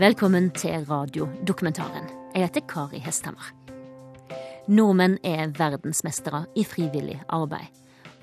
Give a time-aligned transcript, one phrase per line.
[0.00, 2.06] Velkommen til radiodokumentaren.
[2.32, 3.50] Jeg heter Kari Hesthammer.
[4.68, 7.66] Nordmenn er verdensmestere i frivillig arbeid.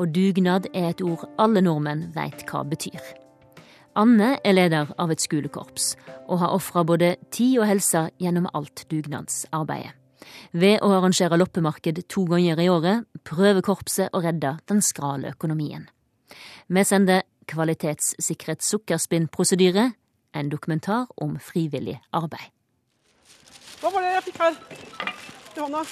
[0.01, 3.03] Og dugnad er et ord alle nordmenn veit hva betyr.
[3.93, 5.91] Anne er leder av et skolekorps,
[6.25, 9.93] og har ofra både tid og helse gjennom alt dugnadsarbeidet.
[10.57, 15.85] Ved å arrangere loppemarked to ganger i året prøver korpset å redde den skrale økonomien.
[16.73, 19.91] Vi sender kvalitetssikret sukkerspinnprosedyre,
[20.39, 22.49] en dokumentar om frivillig arbeid.
[23.81, 24.55] Hva var det jeg fikk her
[25.57, 25.83] i hånda?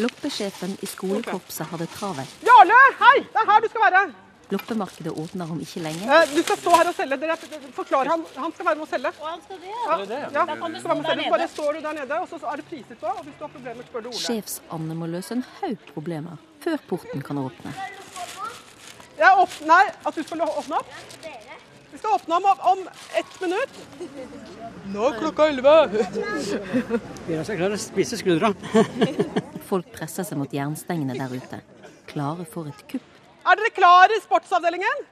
[0.00, 2.42] Loppesjefen i skolekorpset hadde travelt.
[2.46, 3.16] Jarle, hei!
[3.26, 4.02] Det er her du skal være.
[4.50, 6.06] Loppemarkedet åpner om ikke lenge.
[6.10, 7.16] Eh, Du skal stå her og selge.
[7.22, 7.36] Dere
[7.76, 8.24] forklarer han.
[8.36, 9.12] Han skal være med å selge.
[9.20, 11.30] Ja, ja, skal være med å selge.
[11.30, 13.06] Bare står du der nede, og så er det priset på.
[13.12, 14.22] Og hvis du har problemer, spør du Ole.
[14.24, 17.74] Sjefs-Anne må løse en haug problemer før porten kan åpne.
[19.20, 20.98] Jeg åpner at du skal åpne opp.
[21.90, 22.82] Vi skal åpne om, om
[23.18, 23.78] ett minutt.
[24.94, 25.74] Nå er klokka elleve.
[27.26, 28.52] Vi er klar til å spise skuldra.
[29.70, 31.60] Folk presser seg mot jernstengene der ute,
[32.10, 33.06] klare for et kupp.
[33.46, 35.04] Er dere klare i sportsavdelingen?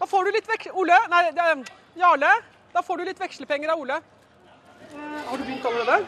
[0.00, 0.68] Da får du litt vek...
[0.76, 0.96] Ole?
[1.12, 1.62] Nei, det er
[2.00, 2.32] Jarle.
[2.74, 4.00] Da får du litt vekslepenger av Ole.
[4.90, 6.00] Eh, Har du begynt allerede?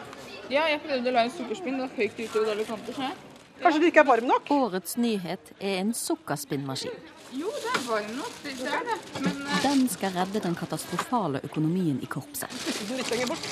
[0.51, 1.77] Ja, jeg prøvde å la en sukkerspinn.
[1.79, 2.99] Det var høyt utover alle kanter.
[3.05, 3.26] jeg.
[3.61, 4.49] Kanskje det ikke er varm nok?
[4.53, 6.93] Årets nyhet er en sukkerspinnmaskin.
[7.35, 8.39] Jo, det er varm nok.
[8.43, 8.97] Det er det.
[9.25, 9.57] Men uh...
[9.63, 12.53] Den skal redde den katastrofale økonomien i korpset.
[12.93, 13.49] Litt lenger bort.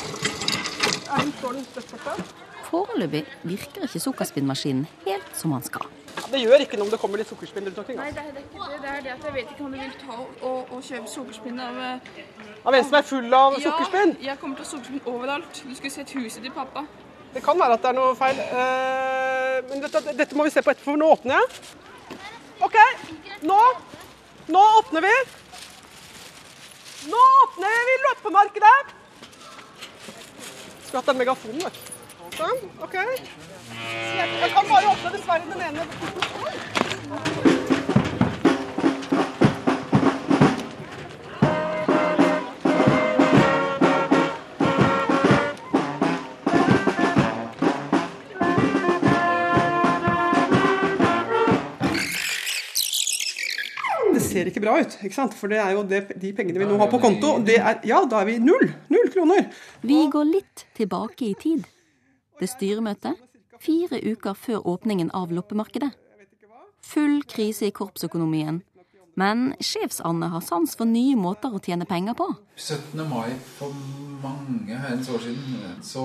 [1.11, 2.15] Er den, står den støtt borte?
[2.65, 5.89] Foreløpig virker ikke sukkerspinnmaskinen helt som den skal.
[6.15, 7.97] Ja, det gjør ikke noe om det kommer litt sukkerspinn rundt omkring.
[7.99, 8.77] nei, det er, det er ikke det.
[8.81, 11.59] Det er det at jeg vet ikke om du vil ta og, og kjøpe sukkerspinn
[11.61, 12.21] av eh,
[12.65, 14.15] Av en som er full av sukkerspinn?
[14.21, 15.59] Ja, jeg kommer til å ha sukkerspinn overalt.
[15.59, 16.85] Du skulle sett huset til pappa.
[17.35, 18.37] Det kan være at det er noe feil.
[18.39, 21.47] Eh, men dette, dette må vi se på etterpå, for nå åpner jeg.
[22.63, 22.77] OK,
[23.43, 23.57] nå.
[24.55, 25.15] Nå åpner vi.
[27.11, 28.77] Nå åpner vi loppemarkedet.
[30.85, 31.91] Skulle hatt en megafon, vet du.
[32.37, 32.95] Sånn, OK.
[32.95, 37.44] Jeg kan bare åpne dessverre den ene.
[54.35, 55.35] Ser ikke bra ut, ikke sant?
[55.37, 57.37] for det er jo det, de pengene vi nå har på konto.
[57.45, 58.67] Det er, ja, da er vi null.
[58.93, 59.47] Null kroner.
[59.85, 61.65] Vi går litt tilbake i tid.
[62.39, 63.21] Det styremøtet
[63.65, 65.91] fire uker før åpningen av loppemarkedet.
[66.85, 68.61] Full krise i korpsøkonomien.
[69.15, 72.27] Men Sjefs-Anne har sans for nye måter å tjene penger på.
[72.59, 72.99] 17.
[73.07, 73.71] mai for
[74.21, 76.03] mange herrens år siden så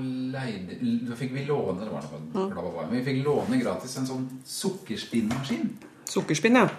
[0.00, 3.98] leide Da fikk vi låne det var noe, bla, bla, bla, vi fikk låne gratis
[4.00, 5.68] en sånn sukkerspinnmaskin.
[6.08, 6.70] Sukkerspinn, ja.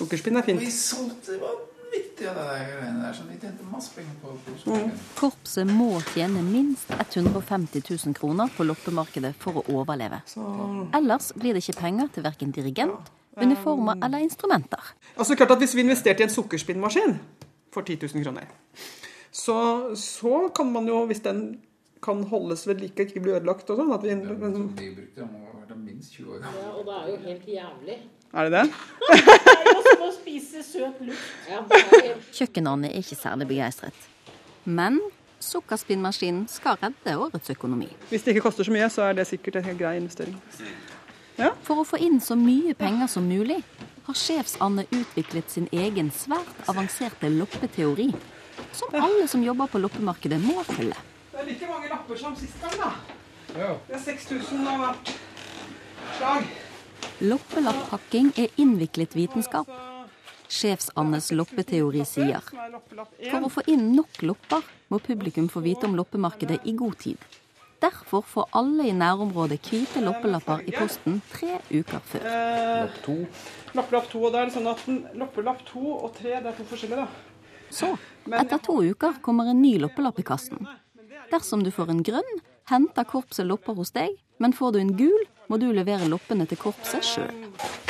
[0.00, 0.60] Sukkerspinn er fint.
[0.62, 3.14] vi solgte det vanvittig av det greiene der.
[3.16, 4.92] Så vi tjente masse penger på på sukkerspinn.
[5.18, 10.22] Korpset må tjene minst 150 000 kroner på loppemarkedet for å overleve.
[10.96, 14.94] Ellers blir det ikke penger til verken dirigent, uniformer eller instrumenter.
[15.16, 17.18] Altså klart at Hvis vi investerte i en sukkerspinnmaskin
[17.72, 18.48] for 10 000 kroner,
[19.30, 19.56] så,
[19.94, 21.60] så kan man jo, hvis den
[22.02, 25.28] kan holdes ved like, ikke bli ødelagt og sånn at vi, Som de brukte, den
[25.28, 25.59] må
[26.00, 26.68] minst 20 år gammel.
[26.78, 27.96] Og det er jo helt jævlig.
[28.32, 28.64] Er det det?
[29.10, 31.32] Det er jo som å spise søt luft.
[31.50, 31.60] Ja,
[32.88, 34.06] er ikke særlig begeistret.
[34.64, 35.00] Men
[35.40, 37.88] sukkerspinnmaskinen skal redde årets økonomi.
[38.08, 40.40] Hvis det ikke koster så mye, så er det sikkert en helt grei investering.
[41.64, 43.62] For å få inn så mye penger som mulig,
[44.06, 48.10] har Sjefs-Anne utviklet sin egen svært avanserte loppeteori,
[48.76, 50.96] som alle som jobber på loppemarkedet må følge.
[51.32, 52.92] Det er like mange lapper som sist gang, da.
[53.88, 55.12] Det er 6000 av hvert.
[57.20, 59.68] Loppelapphakking er innviklet vitenskap.
[60.50, 66.58] Sjefs-Annes loppeteori sier for å få inn nok lopper må publikum få vite om loppemarkedet
[66.66, 67.20] i god tid.
[67.80, 72.26] Derfor får alle i nærområdet hvite loppelapper i posten tre uker før.
[73.78, 74.82] Loppelapp to, og da er sånn at
[75.16, 77.08] loppelapp to og tre, det er to forskjellige, da.
[77.70, 77.94] Så,
[78.34, 80.66] etter to uker kommer en ny loppelapp i kassen.
[81.30, 85.22] Dersom du får en grønn, henter korpset lopper hos deg, men får du en gul,
[85.50, 87.30] må du levere loppene til korpset sjøl.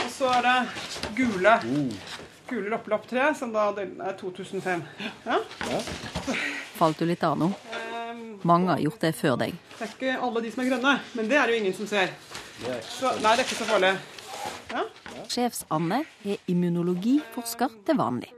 [0.01, 1.53] Og så er det gule.
[2.49, 4.81] Gule loppelapptre, som da er 2005.
[5.27, 5.37] Ja?
[6.79, 7.51] Falt du litt av nå?
[8.49, 9.59] Mange har gjort det før deg.
[9.77, 11.91] Det er ikke alle de som er grønne, men det er det jo ingen som
[11.91, 12.15] ser.
[12.89, 13.93] Så, nei, det er ikke så farlig.
[15.31, 18.33] Sjefs-Anne er immunologiforsker til vanlig.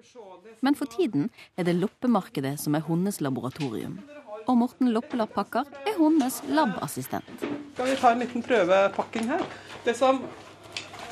[0.63, 4.01] Men for tiden er det loppemarkedet som er hennes laboratorium.
[4.49, 7.45] Og Morten Loppelapp-Pakker er hennes labassistent.
[7.75, 9.45] Skal vi ta en liten prøvepakking her?
[9.85, 10.23] Det som,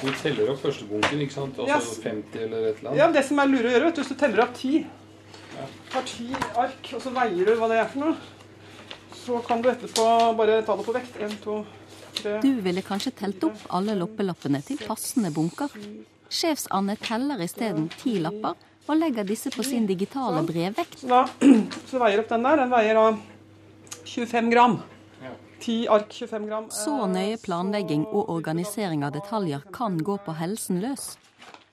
[0.01, 1.59] Du teller opp første bunken, ikke sant?
[1.61, 1.99] Altså Yes.
[2.05, 3.17] 50 eller et eller ja, annet.
[3.19, 4.87] det som er lure å gjøre, vet du, hvis du teller opp ti,
[5.93, 8.17] tar ti ark, og så veier du hva det er for noe.
[9.21, 10.07] Så kan du etterpå
[10.39, 11.19] bare ta det på vekt.
[11.21, 11.59] En, to,
[12.17, 15.69] tre Du ville kanskje telt opp alle loppelappene til passende bunker.
[16.31, 18.57] Sjefs-Anne teller isteden ti lapper
[18.89, 21.05] og legger disse på sin digitale brevvekt.
[21.09, 21.25] Da
[21.91, 22.65] så veier opp den der.
[22.65, 23.07] Den veier da
[24.07, 24.81] 25 gram.
[25.61, 26.69] 10 ark 25 gram.
[26.73, 31.13] Så nøye planlegging og organisering av detaljer kan gå på helsen løs.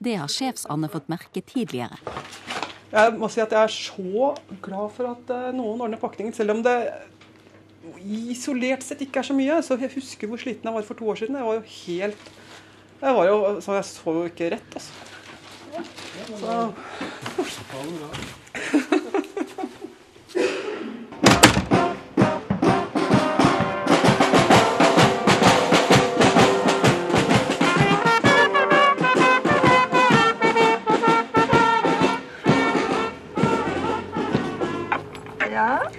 [0.03, 1.97] Det har Sjefs-Anne fått merke tidligere.
[2.91, 4.33] Jeg må si at jeg er så
[4.63, 6.75] glad for at eh, noen ordner pakningen, selv om det
[8.03, 9.59] isolert sett ikke er så mye.
[9.65, 11.39] Så jeg husker hvor sliten jeg var for to år siden.
[11.39, 12.33] Jeg var jo helt
[12.97, 15.16] Jeg var jo så jeg så jo ikke rett, altså.
[15.77, 16.71] Så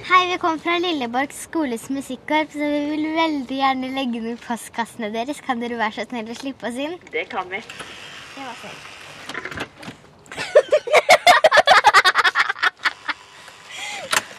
[0.08, 5.10] Hei, vi kommer fra Lilleborg skoles musikkorps, så vi vil veldig gjerne legge ned postkassene
[5.14, 5.42] deres.
[5.46, 6.98] Kan dere være så snill å slippe oss inn?
[7.14, 7.62] Det kan vi.
[7.62, 8.98] Det var snilt.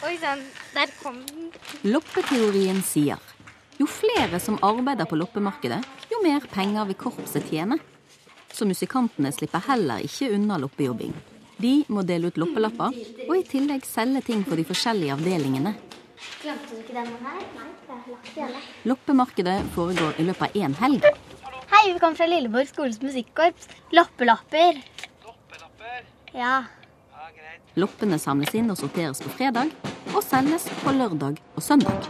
[0.09, 0.39] Oi sann,
[0.73, 1.51] der kom den.
[1.85, 3.19] Loppeteorien sier
[3.77, 5.77] jo flere som arbeider på loppemarkedet,
[6.09, 7.77] jo mer penger vil korpset tjene.
[8.51, 11.13] Så musikantene slipper heller ikke unna loppejobbing.
[11.61, 12.97] De må dele ut loppelapper,
[13.27, 15.75] og i tillegg selge ting for de forskjellige avdelingene.
[16.41, 17.45] Glemte du ikke denne her?
[17.59, 18.89] Nei, jeg har lagt i.
[18.89, 21.07] Loppemarkedet foregår i løpet av én helg.
[21.69, 23.69] Hei, vi kommer fra Lilleborg skoles musikkorps.
[23.93, 24.81] Loppelapper.
[26.33, 26.57] Ja.
[27.79, 29.69] Loppene samles inn og sorteres på fredag,
[30.15, 32.07] og selges på lørdag og søndag.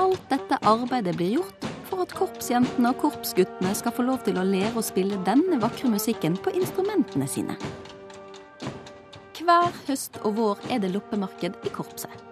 [0.00, 4.46] Alt dette arbeidet blir gjort for at korpsjentene og korpsguttene skal få lov til å
[4.48, 7.58] lære å spille denne vakre musikken på instrumentene sine.
[9.44, 12.23] Hver høst og vår er det loppemarked i korpset.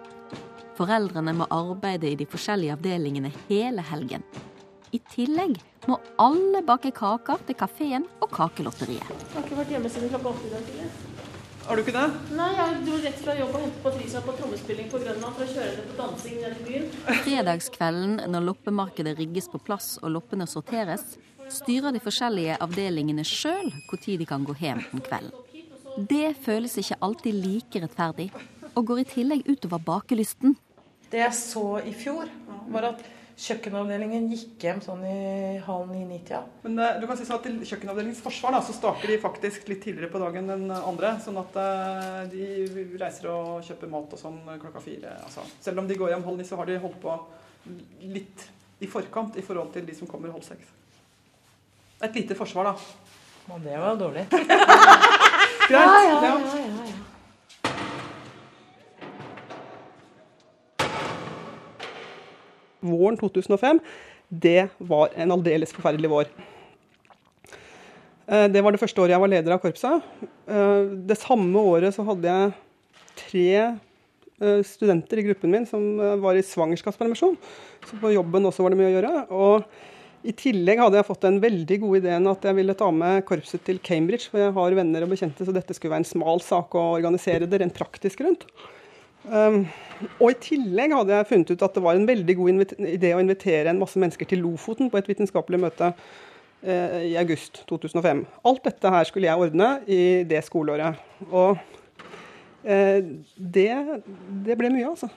[0.77, 4.25] Foreldrene må arbeide i de forskjellige avdelingene hele helgen.
[4.93, 5.57] I tillegg
[5.89, 9.09] må alle bake kaker til kafeen og kakelotteriet.
[9.09, 10.89] Jeg har ikke vært hjemme siden klokka åtte i dag tidlig.
[11.63, 12.07] Har du ikke det?
[12.35, 15.51] Nei, jeg dro rett fra jobb og hentet Patricia på trommespilling på Grønland for å
[15.53, 16.89] kjøre henne på dansing i byen.
[17.23, 21.15] Fredagskvelden når loppemarkedet rigges på plass og loppene sorteres,
[21.53, 25.39] styrer de forskjellige avdelingene sjøl når de kan gå hjem om kvelden.
[26.09, 28.27] Det føles ikke alltid like rettferdig,
[28.73, 30.55] og går i tillegg utover bakelysten.
[31.11, 32.29] Det jeg så i fjor,
[32.73, 33.03] var at
[33.43, 36.43] kjøkkenavdelingen gikk hjem sånn i halv ni-ni-tida.
[36.65, 39.69] Men eh, du kan si sånn at til kjøkkenavdelingens forsvar da, så starter de faktisk
[39.71, 41.15] litt tidligere på dagen enn andre.
[41.23, 42.47] Sånn at eh, de
[43.01, 45.15] reiser og kjøper mat og sånn klokka fire.
[45.25, 45.45] Altså.
[45.65, 47.17] Selv om de går hjem halv ni, så har de holdt på
[48.13, 48.45] litt
[48.83, 50.69] i forkant i forhold til de som kommer halv seks.
[52.03, 53.23] Et lite forsvar, da.
[53.49, 54.27] Men det var dårlig.
[55.63, 55.71] Greit.
[55.71, 56.21] ja, ja.
[56.27, 57.12] ja, ja.
[62.83, 63.79] Våren 2005,
[64.29, 66.33] det var en aldeles forferdelig vår.
[68.27, 70.03] Eh, Det var det første året jeg var leder av korpset.
[70.47, 72.53] Eh, Det samme året så hadde jeg
[73.15, 73.47] tre
[74.41, 77.37] eh, studenter i gruppen min som var i svangerskapspermisjon.
[77.85, 79.31] Så på jobben også var det mye å gjøre.
[79.31, 79.63] Og
[80.23, 83.63] i tillegg hadde jeg fått den veldig gode ideen at jeg ville ta med korpset
[83.67, 86.75] til Cambridge, for jeg har venner og bekjente, så dette skulle være en smal sak
[86.79, 88.47] å organisere det rent praktisk rundt.
[89.23, 89.63] Um,
[90.19, 93.21] og i tillegg hadde jeg funnet ut at det var en veldig god idé å
[93.23, 98.25] invitere en masse mennesker til Lofoten på et vitenskapelig møte uh, i august 2005.
[98.51, 100.99] Alt dette her skulle jeg ordne i det skoleåret.
[101.31, 102.99] Og uh,
[103.57, 103.69] det,
[104.43, 105.11] det ble mye, altså.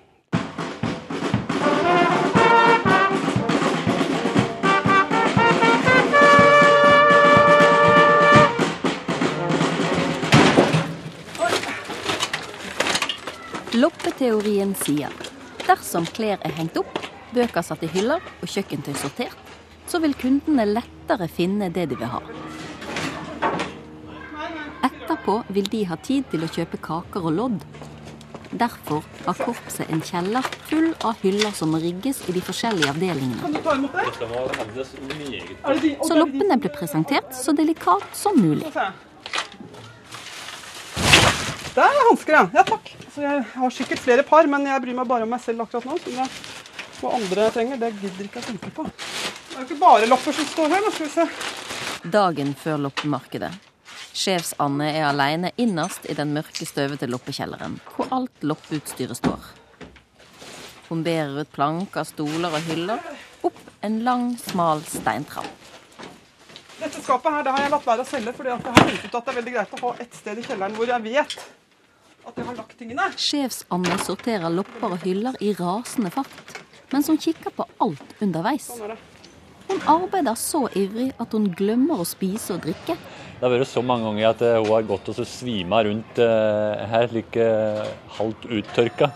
[13.77, 15.13] Loppeteorien sier
[15.67, 16.95] dersom klær er hengt opp,
[17.37, 19.51] bøker satt i hyller og kjøkkentøy sortert,
[19.85, 22.23] så vil kundene lettere finne det de vil ha.
[24.87, 27.67] Etterpå vil de ha tid til å kjøpe kaker og lodd.
[28.57, 33.43] Derfor har korpset en kjeller full av hyller som rigges i de forskjellige avdelingene.
[33.43, 34.87] Kan du ta imot det?
[35.67, 36.01] Det din?
[36.01, 38.73] Så loppene ble presentert så delikat som mulig.
[41.77, 42.45] Der er hansker, ja.
[42.57, 42.89] Ja, takk.
[43.13, 45.85] Så jeg har sikkert flere par, men jeg bryr meg bare om meg selv akkurat
[45.85, 45.99] nå.
[46.01, 46.29] Så det,
[47.03, 48.87] hva andre trenger, det gidder ikke jeg tenke på.
[48.87, 50.87] Det er jo ikke bare lopper som står her.
[50.87, 52.11] Da skal vi se.
[52.17, 53.51] Dagen før loppemarkedet.
[54.17, 59.53] Sjefs-Anne er alene innerst i den mørke, støvete loppekjelleren, hvor alt loppeutstyret står.
[60.89, 63.05] Hun bærer ut planker, stoler og hyller
[63.45, 65.53] opp en lang, smal steintrapp.
[66.81, 69.21] Dette skapet her, det har jeg latt være å selge, fordi jeg har funnet ut
[69.21, 71.39] at det er veldig greit å ha et sted i kjelleren hvor jeg vet
[72.27, 73.11] at jeg har lagt tingene.
[73.17, 76.57] Sjefs-Anne sorterer lopper og hyller i rasende fart,
[76.93, 78.71] mens hun kikker på alt underveis.
[78.75, 78.97] Sånn.
[79.67, 82.95] Hun arbeider så ivrig at hun glemmer å spise og drikke.
[83.37, 86.21] Det har vært så mange ganger at eh, hun har gått og så svima rundt
[86.23, 87.83] eh, her, slik eh,
[88.17, 89.11] halvt uttørka.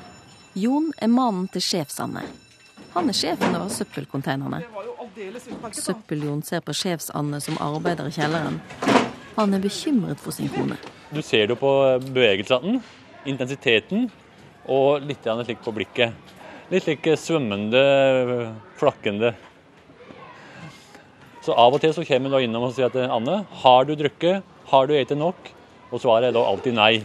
[0.58, 2.24] Jon er mannen til sjefs-Anne.
[2.96, 4.64] Han er sjefen over søppelkonteinerne.
[5.78, 8.58] Søppel-Jon ser på sjefs-Anne som arbeider i kjelleren.
[9.36, 10.76] Han er bekymret for sin kone.
[11.14, 11.70] Du ser det på
[12.10, 12.80] bevegelsene,
[13.28, 14.08] intensiteten,
[14.70, 16.12] og litt slik på blikket.
[16.70, 19.34] Litt slik svømmende, flakkende.
[21.40, 24.44] Så av og til så kommer hun innom og sier til Anne har du drukket,
[24.70, 25.50] har du spist nok?
[25.90, 27.00] Og svaret er da alltid nei.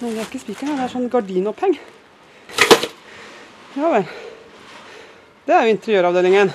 [0.00, 1.76] Nei, det er ikke spikeren, det er sånn gardinoppheng.
[3.78, 4.08] Ja vel.
[5.46, 6.50] Det er jo interiøravdelingen.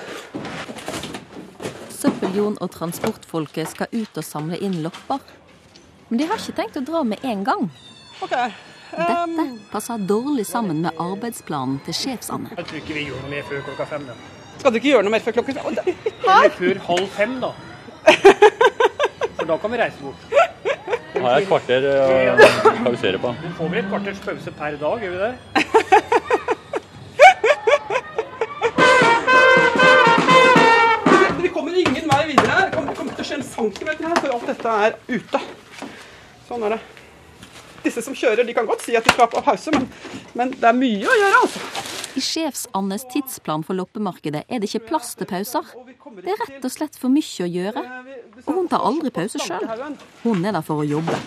[1.94, 5.22] Søppel-Jon og transportfolket skal ut og samle inn lopper.
[6.10, 7.66] Men de har ikke tenkt å dra med en gang.
[8.22, 8.34] OK.
[8.94, 12.52] Dette passer dårlig sammen med arbeidsplanen til sjefs-Anne.
[12.54, 14.06] Jeg tror ikke vi gjør noe mer før klokka fem.
[14.06, 14.14] da.
[14.60, 15.66] Skal du ikke gjøre noe mer før klokka fem?
[15.74, 17.50] Eller før halv fem, da.
[19.34, 20.20] For da kan vi reise bort.
[21.14, 21.96] Da har jeg et kvarter å
[22.86, 23.34] pausere på.
[23.42, 25.34] Du får vel et kvarters pause per dag, gjør vi det?
[31.42, 32.66] Vi kommer ingen vei videre her.
[32.70, 34.98] Det kommer det kommer ikke til å skje en centimeter her før alt dette er
[35.10, 35.40] ute.
[36.48, 36.80] Sånn er det.
[37.84, 39.88] Disse som kjører, de kan godt si at de skal på pause, men,
[40.34, 41.92] men det er mye å gjøre, altså.
[42.14, 45.66] I sjefs-Annes tidsplan for loppemarkedet er det ikke plass til pauser.
[46.22, 47.82] Det er rett og slett for mye å gjøre.
[48.44, 49.66] Og hun tar aldri pause sjøl.
[50.22, 51.18] Hun er der for å jobbe.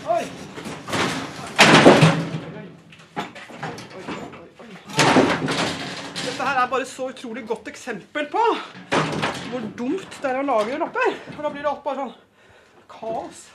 [6.24, 8.48] Dette her er bare så utrolig godt eksempel på
[9.52, 11.20] hvor dumt det er å lage lopper.
[11.34, 12.18] For da blir det alt bare sånn
[12.96, 13.48] kaos.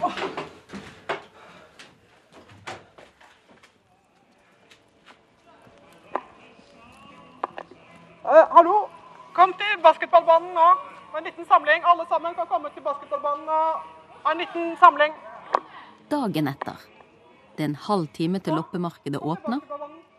[0.00, 0.22] Åh.
[8.26, 8.88] Hallo,
[9.34, 10.66] kom til basketballbanen nå.
[11.16, 11.84] En liten samling.
[11.84, 13.80] Alle sammen kan komme til basketballbanen og
[14.24, 15.14] ha en liten samling.
[16.10, 16.80] Dagen etter.
[17.56, 19.60] Det er en halv time til loppemarkedet åpner.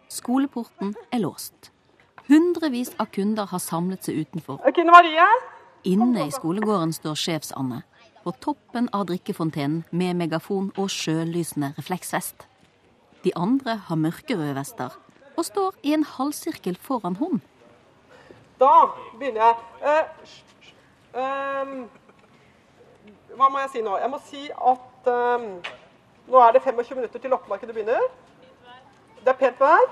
[0.09, 1.71] Skoleporten er låst.
[2.27, 4.59] Hundrevis av kunder har samlet seg utenfor.
[4.65, 5.43] Eh?
[5.87, 7.83] Inne i skolegården står sjefs-Anne.
[8.23, 12.47] På toppen av drikkefontenen med megafon og sjølysende refleksvest.
[13.23, 14.95] De andre har mørkerøde vester
[15.37, 17.41] og står i en halvsirkel foran hun.
[18.59, 18.73] Da
[19.19, 19.55] begynner jeg.
[19.83, 21.81] Uh, ehm,
[23.37, 23.97] hva må jeg si nå?
[24.01, 25.45] Jeg må si at um,
[26.27, 28.07] nå er det 25 minutter til loppemarkedet begynner.
[29.21, 29.87] Det er pent vær.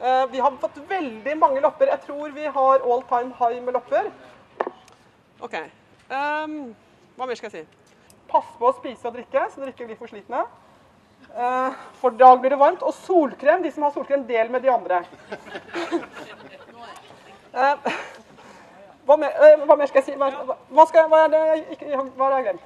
[0.00, 1.92] Uh, vi har fått veldig mange lopper.
[1.92, 4.08] Jeg tror vi har all time high med lopper.
[5.44, 5.56] OK.
[6.08, 6.74] Um,
[7.16, 8.12] hva mer skal jeg si?
[8.30, 10.46] Pass på å spise og drikke, så dere ikke blir for slitne.
[11.36, 12.84] Uh, for dag blir det varmt.
[12.84, 13.60] Og solkrem.
[13.64, 15.04] De som har solkrem, del med de andre.
[17.56, 17.76] Eh,
[19.06, 20.16] hva, mer, eh, hva mer skal jeg si?
[20.20, 20.28] Hva,
[20.76, 21.42] hva, skal, hva er det
[21.80, 22.64] jeg har glemt?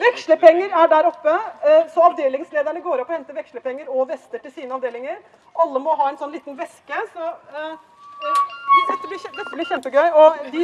[0.00, 1.34] Vekslepenger er der oppe.
[1.68, 5.18] eh, Så avdelingslederne går opp og henter vekslepenger og vester til sine avdelinger.
[5.60, 7.02] Alle må ha en sånn liten veske.
[7.12, 10.08] Så de- dette, blir, dette blir kjempegøy.
[10.14, 10.62] Og de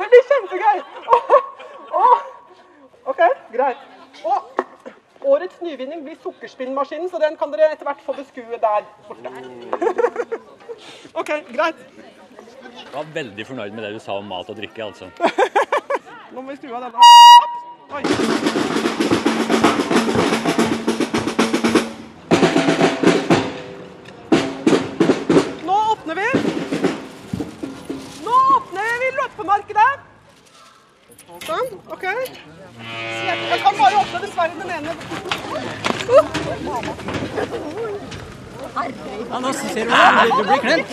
[0.00, 0.82] Det blir kjempegøy!
[1.92, 2.20] Åh,
[3.06, 3.18] OK,
[3.52, 3.76] greit.
[4.24, 4.42] Og
[5.32, 10.40] årets nyvinning blir sukkerspinnmaskinen, så den kan dere etter hvert få beskue der borte.
[11.14, 11.76] OK, greit.
[12.60, 15.10] Jeg var veldig fornøyd med det du sa om mat og drikke, altså.
[16.34, 16.98] Nå må vi skru av denne.
[17.90, 18.02] Oi.
[25.66, 26.28] Nå åpner vi.
[28.26, 29.90] Nå åpner vi loppemarkedet.
[31.46, 32.04] Sånn, OK.
[32.10, 34.92] Jeg, kan bare åpne dessverre den ene.
[38.70, 40.90] Ja, nå ser du at du blir klemt.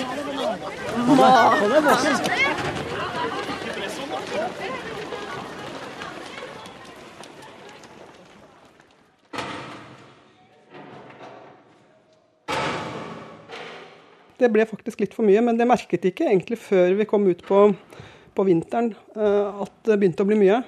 [14.37, 17.41] Det ble faktisk litt for mye, men det merket ikke egentlig før vi kom ut
[17.45, 17.61] på,
[18.37, 20.61] på vinteren eh, at det begynte å bli mye.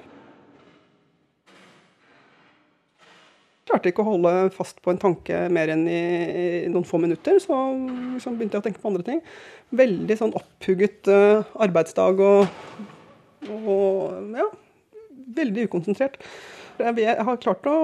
[3.70, 6.00] Klarte ikke å holde fast på en tanke mer enn i,
[6.66, 7.54] i noen få minutter, så
[8.16, 9.20] liksom begynte jeg å tenke på andre ting.
[9.78, 12.82] Veldig sånn opphugget uh, arbeidsdag og,
[13.54, 14.48] og ja,
[15.38, 16.18] veldig ukonsentrert.
[16.80, 17.78] Jeg, jeg har klart å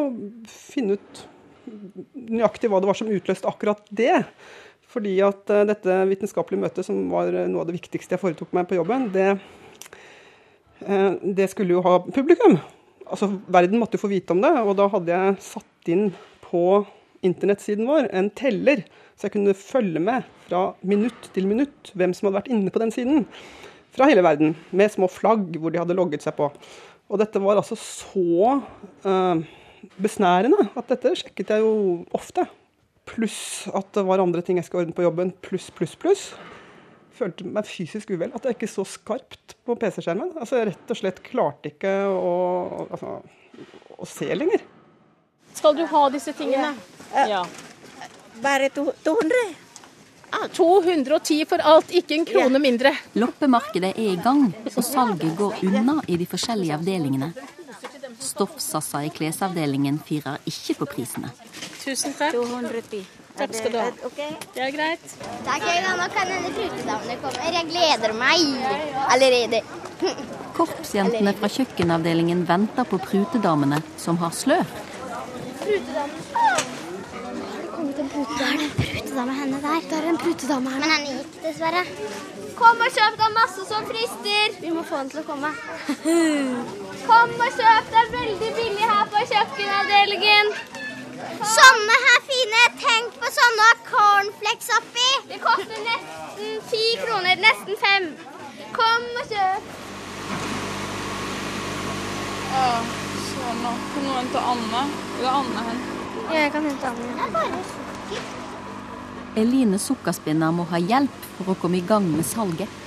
[0.51, 1.27] finne ut
[1.67, 4.25] nøyaktig hva det var som utløste akkurat det.
[4.91, 8.55] Fordi at uh, dette vitenskapelige møtet, som var eh, noe av det viktigste jeg foretok
[8.57, 9.29] meg på jobben, det,
[10.87, 12.59] uh, det skulle jo ha publikum.
[13.07, 16.11] Altså, Verden måtte jo få vite om det, og da hadde jeg satt inn
[16.45, 16.85] på
[17.27, 18.85] internettsiden vår en teller,
[19.17, 22.83] så jeg kunne følge med fra minutt til minutt hvem som hadde vært inne på
[22.83, 23.25] den siden.
[23.97, 26.51] Fra hele verden, med små flagg hvor de hadde logget seg på.
[27.07, 28.59] Og dette var altså så
[29.07, 29.45] uh,
[30.03, 32.45] besnærende at dette sjekket jeg jo ofte.
[33.07, 35.33] Pluss at det var andre ting jeg skal ordne på jobben.
[35.47, 36.29] Pluss, pluss, pluss.
[37.17, 38.35] Følte meg fysisk uvel.
[38.37, 40.35] At jeg ikke så skarpt på PC-skjermen.
[40.37, 42.35] Altså, Jeg rett og slett klarte ikke å,
[42.91, 43.21] altså,
[43.97, 44.66] å se lenger.
[45.57, 46.75] Skal du ha disse tingene?
[47.17, 47.45] Ja.
[48.43, 49.47] Bare 200?
[50.53, 52.93] 210 for alt, ikke en krone mindre.
[53.17, 57.31] Loppemarkedet er i gang, og salget går unna i de forskjellige avdelingene.
[58.21, 61.31] Stoffsasser i klesavdelingen firer ikke på prisene.
[61.83, 62.35] Tusen takk.
[62.35, 63.05] 210.
[63.37, 63.91] Takk skal du ha.
[64.55, 65.05] Det er greit.
[65.47, 65.95] Takk, da.
[66.01, 67.51] Nå kan denne frutedamene komme.
[67.57, 68.41] Jeg gleder meg
[69.07, 69.63] allerede.
[70.57, 74.65] Korpsjentene fra kjøkkenavdelingen venter på prutedamene, som har slør.
[77.77, 78.69] Kommet en prutedame.
[78.77, 79.81] Det er en prutedame henne der.
[79.91, 80.81] Det er en prutedame her.
[80.81, 81.83] Men henne gikk, dessverre.
[82.57, 84.55] Kom og kjøp deg masse som frister.
[84.63, 85.51] Vi må få henne til å komme.
[87.09, 90.53] Kom og kjøp Det er veldig billig her på kjøkkenavdelingen.
[91.57, 92.63] Sånne her fine.
[92.83, 95.09] Tenk på sånne cornflakes oppi.
[95.33, 97.43] Det koster nesten ti kroner.
[97.43, 98.13] Nesten fem.
[98.77, 99.75] Kom og kjøp.
[102.57, 103.06] Ja,
[103.47, 103.75] sånn nå.
[103.93, 104.83] Kan noen hente Anne?
[105.19, 105.85] Eller Anne hen?
[106.35, 107.61] Jeg kan hente Anne.
[109.37, 112.83] Eline Sukkerspinner må ha hjelp for å komme i gang med salget.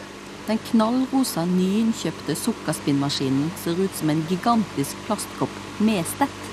[0.47, 6.47] Den knallrosa, nyinnkjøpte sukkerspinnmaskinen ser ut som en gigantisk plastkopp med stett.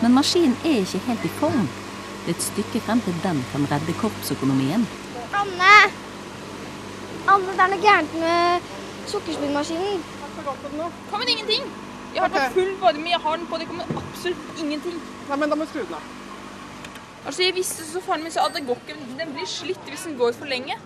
[0.00, 1.68] Men maskinen er ikke helt i form.
[2.24, 4.88] Det er et stykke frem til den kan redde korpsøkonomien.
[5.36, 5.74] Anne!
[7.28, 8.72] Anne, det er noe gærent med
[9.12, 10.00] sukkerspinnmaskinen.
[11.12, 11.68] Kommer ingenting.
[12.14, 12.48] Jeg har okay.
[12.48, 14.96] på full varme, jeg har den på, det kommer absolutt ingenting.
[15.28, 16.08] Nei, men da må du skru den av.
[17.26, 20.06] Altså, jeg visste så faren min sa at det går ikke, den blir slitt hvis
[20.08, 20.78] den går for lenge.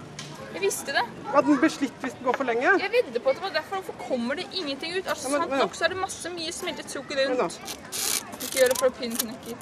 [0.54, 1.02] Jeg visste det.
[1.34, 2.74] At den blir slitt hvis den går for lenge?
[2.82, 3.80] Jeg vedder på at det var derfor.
[3.80, 5.06] Hvorfor kommer det ingenting ut?
[5.08, 7.58] Altså, Ja, men- sant nok så er det masse mye smeltet sukker rundt.
[8.42, 9.56] Ikke gjør det for pinnen knekker.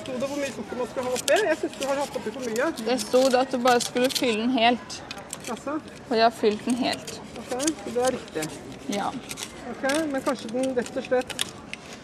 [0.00, 1.40] Sto det hvor mye sukker man skulle ha oppi?
[1.48, 2.72] Jeg syns du har hatt oppi for mye.
[2.86, 5.02] Det sto det at du bare skulle fylle den helt.
[5.50, 5.80] Altså,
[6.10, 7.20] Og jeg har fylt den helt.
[7.38, 8.50] ok, så det er riktig.
[8.88, 9.10] Ja.
[9.70, 11.34] Ok, Men kanskje den rett og slett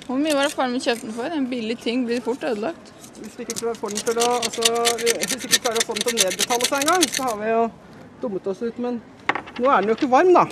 [0.07, 1.33] Hvor mye var det faren min kjøpte den for?
[1.39, 2.93] En billig ting blir fort ødelagt.
[3.17, 4.65] Hvis vi ikke klarer, den til å, altså,
[5.01, 7.49] hvis ikke klarer å få den til å nedbetale seg en gang, så har vi
[7.51, 7.63] jo
[8.23, 8.79] dummet oss ut.
[8.79, 9.01] Men
[9.57, 10.45] nå er den jo ikke varm, da.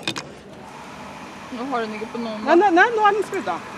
[1.55, 3.71] Nå har den ikke på noen Nei, nei, nei nå er den skrudd av.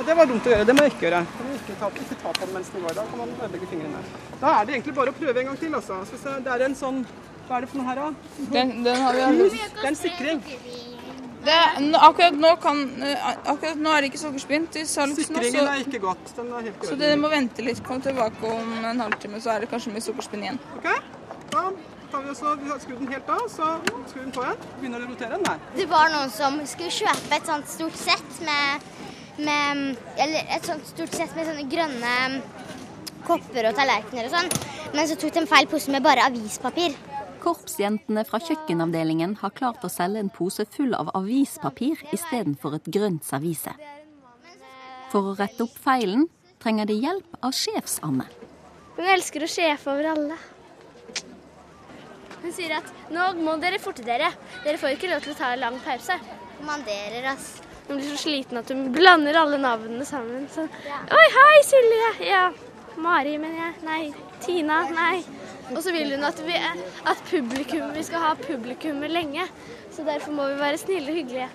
[0.00, 0.64] Og det var dumt å gjøre.
[0.64, 1.18] Det må jeg ikke gjøre.
[1.36, 2.94] Kan man ikke, ta, ikke ta på den mens den går.
[2.96, 4.04] Da kan man ødelegge fingrene.
[4.40, 5.74] Da er det egentlig bare å prøve en gang til.
[5.76, 5.98] Altså.
[6.46, 7.02] Det er en sånn
[7.50, 8.46] Hva er det for noe her, da?
[8.54, 10.42] Den, den har vi Det er en sikring.
[11.44, 11.58] Det,
[11.96, 15.84] akkurat, nå kan, eh, akkurat nå er det ikke sukkerspinn til salgs nå, Sikringen er
[15.84, 16.34] ikke godt.
[16.36, 17.80] Den er helt så dere må vente litt.
[17.86, 20.60] Kom tilbake om en halvtime, så er det kanskje mye sukkerspinn igjen.
[20.76, 20.90] Ok,
[21.54, 21.64] da
[22.12, 23.70] tar vi også, vi har skrudd den helt av, så
[24.10, 24.64] skrur den på igjen.
[24.80, 25.66] Begynner å rotere den der.
[25.76, 28.88] Det var noen som skulle kjøpe et sånt stort sett med,
[29.40, 29.84] med
[30.20, 32.16] Eller et sånt stort sett med sånne grønne
[33.24, 34.52] kopper og tallerkener og sånn.
[34.92, 36.96] Men så tok de feil pose med bare avispapir.
[37.40, 43.24] Korpsjentene fra kjøkkenavdelingen har klart å selge en pose full av avispapir istedenfor et grønt
[43.24, 43.72] servise.
[45.10, 46.28] For å rette opp feilen
[46.60, 48.28] trenger de hjelp av Sjefs-Anne.
[48.98, 50.36] Hun elsker å sjefe over alle.
[52.42, 54.30] Hun sier at nå må dere forte dere.
[54.64, 56.16] Dere får ikke lov til å ta en lang pause.
[56.64, 57.54] Manderer, oss.
[57.88, 60.44] Hun blir så sliten at hun blander alle navnene sammen.
[60.52, 60.68] Så,
[61.16, 62.10] Oi, hei, Silje.
[62.28, 62.44] Ja.
[63.00, 63.74] Mari, mener jeg.
[63.86, 64.02] Nei.
[64.44, 64.82] Tina.
[64.92, 65.24] Nei.
[65.70, 66.56] Og så vil hun at vi,
[67.12, 69.46] at publikum, vi skal ha publikummet lenge.
[69.94, 71.50] Så derfor må vi være snille og hyggelige.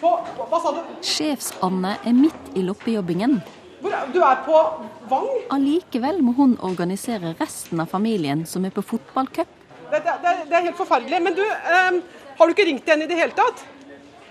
[0.00, 0.16] På,
[0.50, 0.80] hva sa du?
[1.06, 3.36] Sjefs-Anne er midt i loppejobbingen.
[3.82, 4.62] Hvor, du er på
[5.10, 5.28] Vang?
[5.54, 9.50] Allikevel må hun organisere resten av familien som er på fotballcup.
[9.92, 11.20] Det, det, det, det er helt forferdelig.
[11.22, 12.00] Men du, um,
[12.38, 13.66] har du ikke ringt henne i det hele tatt?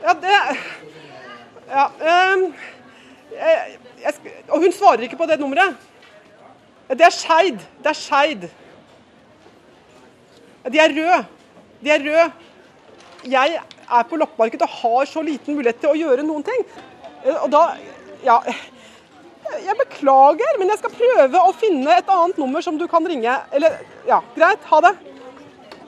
[0.01, 0.37] Ja, det
[1.71, 1.85] Ja.
[1.87, 2.49] Um,
[3.31, 5.77] jeg, jeg, og hun svarer ikke på det nummeret.
[6.91, 7.61] Det er Skeid.
[7.79, 8.49] Det er Skeid.
[10.71, 11.19] De er røde.
[11.81, 12.25] De er røde.
[13.31, 16.67] Jeg er på loppemarked og har så liten mulighet til å gjøre noen ting.
[17.39, 17.65] Og da
[18.25, 18.41] Ja.
[19.51, 23.33] Jeg beklager, men jeg skal prøve å finne et annet nummer som du kan ringe.
[23.51, 24.63] Eller Ja, greit.
[24.63, 24.95] Ha det.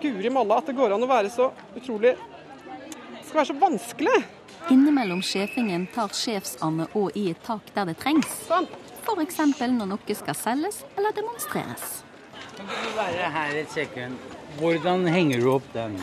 [0.02, 4.24] Guri malla at det går an å være så utrolig Det skal være så vanskelig.
[4.70, 8.32] Innimellom sjefingen tar sjefsande òg i et tak der det trengs.
[9.04, 9.40] F.eks.
[9.60, 12.04] når noe skal selges eller demonstreres.
[12.56, 14.16] Kan du være her et sekund?
[14.60, 15.98] Hvordan henger du opp den?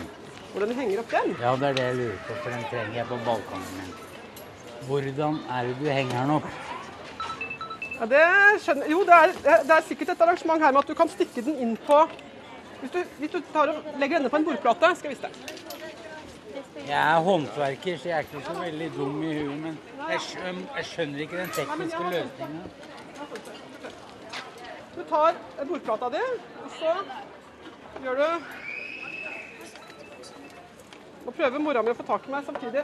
[0.52, 1.32] Hvordan du henger opp den?
[1.40, 3.94] Ja, det er det jeg lurer på, for den trenger jeg på balkongen min.
[4.88, 6.50] Hvordan er det du henger den opp?
[8.00, 8.26] Ja, det
[8.64, 9.34] skjønner Jo, det er,
[9.68, 12.02] det er sikkert et arrangement her med at du kan stikke den inn på
[12.80, 15.59] Hvis du, hvis du tar og legger denne på en bordplate, skal jeg vise deg.
[16.86, 19.78] Jeg er håndverker, så jeg er ikke så veldig dum i huet, men
[20.10, 22.64] jeg skjønner, jeg skjønner ikke den tekniske løsningen.
[24.96, 25.38] Du tar
[25.68, 26.24] bordplata di,
[26.64, 26.96] og så
[28.04, 28.26] gjør du
[31.20, 32.82] Nå prøver mora mi å få tak i meg samtidig.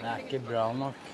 [0.00, 1.10] Det er ikke bra nok.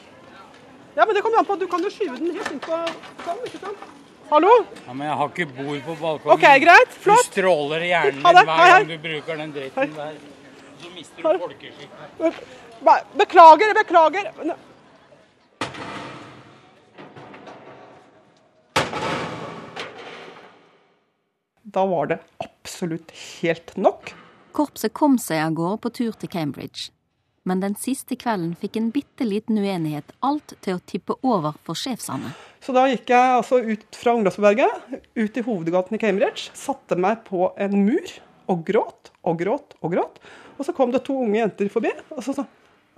[0.97, 1.57] Ja, men det kommer an på.
[1.59, 2.79] Du kan jo skyve den helt innpå
[3.27, 3.83] sånn, ikke sant?
[4.31, 4.53] Hallo?
[4.87, 6.35] Ja, men jeg har ikke bord på balkongen.
[6.35, 6.97] OK, greit.
[7.05, 7.27] Flott.
[7.27, 10.19] Du stråler i hjernen din hver gang du bruker den dritten der.
[10.99, 11.91] Mister du folkeskikk.
[13.15, 14.33] Beklager, beklager.
[21.63, 24.11] Da var det absolutt helt nok.
[24.57, 26.91] Korpset kom seg av gårde på tur til Cambridge.
[27.47, 31.79] Men den siste kvelden fikk en bitte liten uenighet alt til å tippe over for
[31.79, 32.35] sjefs-Anne.
[32.59, 37.23] Så da gikk jeg altså ut fra Ungdomsberget, ut i hovedgaten i Cambridge, satte meg
[37.29, 40.21] på en mur og gråt og gråt og gråt.
[40.59, 42.47] Og så kom det to unge jenter forbi, og så sa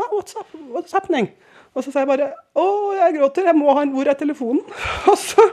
[0.09, 0.49] what's, up?
[0.73, 1.29] what's happening?
[1.75, 4.65] Og så sa jeg bare å, jeg gråter, jeg må ha en Hvor er telefonen?
[5.11, 5.45] Og så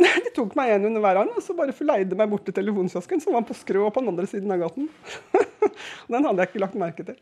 [0.00, 3.20] de tok meg en under hver arm og så bare forleide meg bort til telefonkiosken,
[3.20, 4.88] som var på Skrå på den andre siden av gaten.
[6.12, 7.18] Den hadde jeg ikke lagt merke til.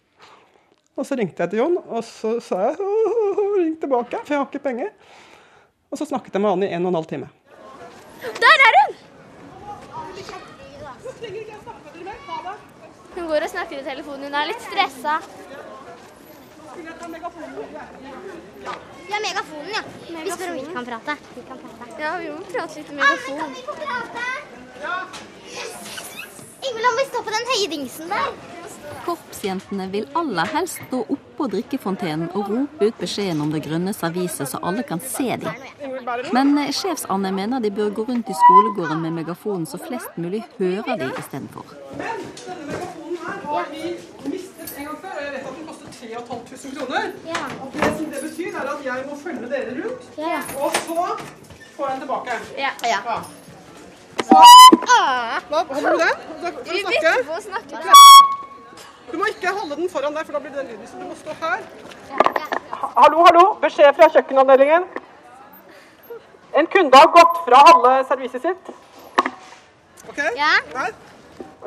[0.98, 4.40] Og så ringte jeg til Jon, og så sa jeg «Åh, ring tilbake, for jeg
[4.40, 4.94] har ikke penger.
[5.90, 7.28] Og så snakket jeg med han i en og en halv time.
[8.42, 8.57] Der
[13.28, 13.34] hun!
[13.34, 14.24] Går og snakker i telefonen.
[14.24, 15.20] Hun er litt stressa.
[19.08, 19.82] Ja, megafonen, ja.
[20.08, 21.16] Vi spør om vi kan prate.
[21.34, 22.00] Vi kan prate.
[22.00, 23.56] Ja, vi må prate litt i megafon.
[26.58, 28.30] Ingvild, la meg stå på den høye dingsen der.
[29.04, 34.48] Korpsjentene vil aller helst stå oppå drikkefontenen og rope ut beskjeden om det grønne serviset,
[34.50, 35.52] så alle kan se dem.
[36.36, 40.44] Men eh, sjefs-Anne mener de bør gå rundt i skolegården med megafonen, så flest mulig
[40.58, 41.76] hører de istedenfor.
[43.28, 43.82] Her har vi
[44.32, 47.02] mistet en gang før, og jeg vet at den koster 3500 kroner.
[47.62, 50.38] Og det som det betyr, er at jeg må følge dere rundt, Ja.
[50.62, 51.02] og så
[51.76, 52.30] får jeg den tilbake.
[52.64, 52.70] Ja.
[52.92, 53.00] ja.
[54.28, 54.38] Så,
[55.50, 56.16] da holder du den.
[56.42, 57.12] Da kan du Vi snakke.
[57.28, 57.76] på å snakke.
[59.12, 60.86] Du må ikke holde den foran deg, for da blir det den lyden.
[60.90, 61.60] Så du må stå her.
[62.98, 63.44] Hallo, hallo.
[63.62, 64.84] Beskjed fra kjøkkenavdelingen.
[66.58, 68.70] En kunde har gått fra halve serviset sitt.
[70.08, 70.18] OK?
[70.36, 70.52] Ja.
[70.72, 70.92] Der.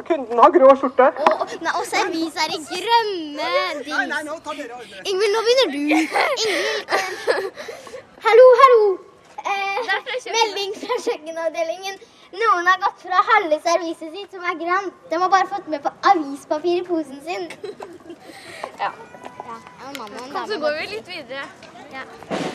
[0.01, 1.07] Og kunden har grå skjorte.
[1.29, 3.49] Og, nei, og servis er i grønne
[3.85, 4.15] dings.
[5.11, 5.77] Ingvild, nå begynner du.
[5.77, 6.87] Ingvild.
[8.25, 8.87] Hallo, hallo.
[9.51, 9.91] Eh,
[10.37, 12.01] melding fra kjøkkenavdelingen.
[12.33, 14.97] Noen har gått fra halve serviset sitt, som er grønt.
[15.11, 17.49] De har bare fått med på avispapir i posen sin.
[18.81, 18.89] ja.
[18.89, 19.59] ja.
[19.99, 20.47] Dame.
[20.47, 21.45] Så går vi litt videre.
[21.93, 22.50] Ja.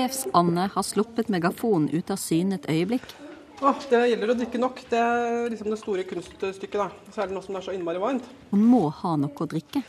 [0.00, 3.10] Sjefs-Anne har sluppet megafonen ut av syne et øyeblikk.
[3.60, 4.78] Åh, det gjelder å drikke nok.
[4.88, 6.78] Det er liksom det store kunststykket.
[6.80, 6.86] da.
[7.12, 8.28] Særlig nå som det er så innmari varmt.
[8.50, 9.82] Hun må ha noe å drikke.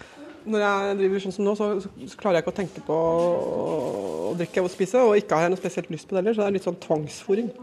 [0.43, 4.33] Når jeg driver sånn som nå, så, så klarer jeg ikke å tenke på å,
[4.39, 4.99] drikke og spise.
[4.99, 6.81] Og ikke har jeg noe spesielt lyst på det heller, så det er litt sånn
[6.83, 7.53] tvangsfòring.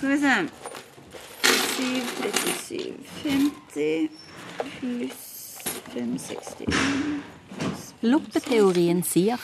[0.00, 0.34] Skal vi se
[1.76, 4.10] 737 50
[4.80, 5.25] pluss 560
[8.06, 9.40] Loppeteorien sier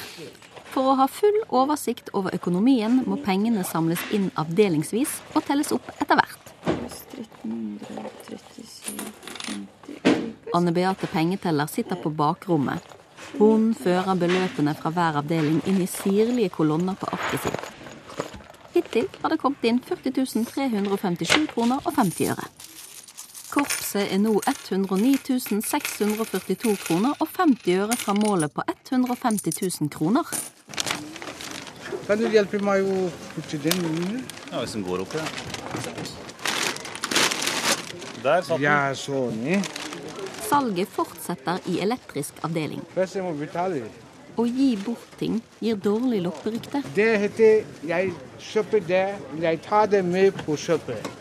[0.73, 5.88] for å ha full oversikt over økonomien må pengene samles inn avdelingsvis og telles opp
[5.99, 6.45] etter hvert.
[6.65, 9.12] pluss 1337
[9.49, 10.03] 50
[10.55, 12.83] Anne Beate pengeteller sitter på bakrommet.
[13.38, 17.71] Hun fører beløpene fra hver avdeling inn i sirlige kolonner på arket sitt.
[18.75, 20.12] Hittil har det kommet inn 40
[20.53, 22.47] 357 kroner og 50 øre.
[23.53, 30.25] Korpset er nå 109 642 kroner og 50 øre fra målet på 150 000 kroner.
[32.07, 34.23] Kan du hjelpe meg å putte den under?
[34.49, 35.27] Ja, hvis den går opp, ja.
[38.25, 38.65] Der satt den.
[38.65, 39.45] Ja, sånn.
[40.49, 42.81] Salget fortsetter i elektrisk avdeling.
[42.97, 43.85] Først jeg må betale.
[44.33, 46.81] Å gi bort ting gir dårlig lopperykte.
[46.97, 48.17] Det heter jeg
[48.49, 51.17] kjøper det, men jeg tar det med på kjøpet.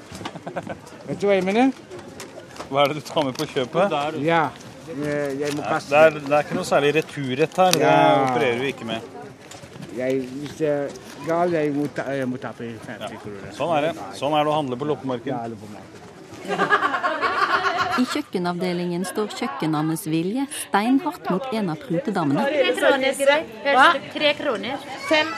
[1.10, 1.76] Vet du hva jeg mener?
[2.72, 3.96] Hva er det du tar med på kjøpet?
[4.24, 4.44] Ja.
[4.96, 5.90] eh, Jeg må passe.
[5.92, 7.72] Det er, det er ikke noe særlig returrett her.
[7.78, 7.96] Det
[8.30, 9.10] opererer vi ikke med.
[9.98, 10.94] Jeg, hvis det er
[11.28, 13.52] galt, jeg må, ta, jeg må tape 50 kroner.
[13.58, 13.94] Sånn er det.
[14.16, 15.36] Sånn er det å handle på loppemarked.
[18.00, 22.46] I kjøkkenavdelingen står kjøkken-Annes Vilje steinhardt mot en av prutedammene.
[22.48, 24.00] Tre kroner?
[24.16, 24.86] Tre kroner.
[25.10, 25.34] Fem.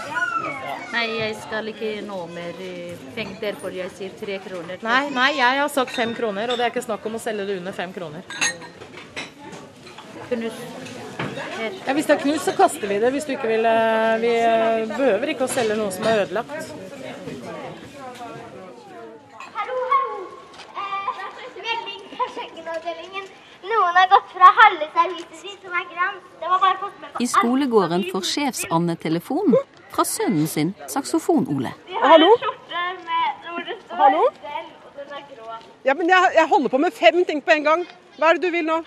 [0.93, 4.77] Nei, jeg skal ikke nå mer eh, penger, derfor jeg sier tre kroner.
[4.85, 7.47] Nei, nei, jeg har sagt fem kroner, og det er ikke snakk om å selge
[7.49, 8.27] det under fem kroner.
[10.29, 10.59] Knus.
[11.57, 11.73] Her.
[11.87, 13.09] Ja, hvis det er knust, så kaster vi det.
[13.15, 16.71] Hvis du ikke vil eh, Vi eh, behøver ikke å selge noe som er ødelagt.
[19.57, 20.15] Hallo, hallo.
[20.77, 21.21] Eh,
[21.57, 23.29] melding fra kjøkkenavdelingen.
[23.65, 26.33] Noen har gått fra halve serviset sitt, som er grønt.
[26.37, 29.57] Det var bare fått med I skolegården får sjefs-Anne telefon
[29.93, 31.73] fra sønnen sin, saksofon-Ole.
[32.01, 32.31] Hallo?
[33.93, 34.25] Hallo?
[35.83, 37.85] Ja, men jeg, jeg holder på med fem ting på en gang.
[38.17, 38.79] Hva er det du vil nå?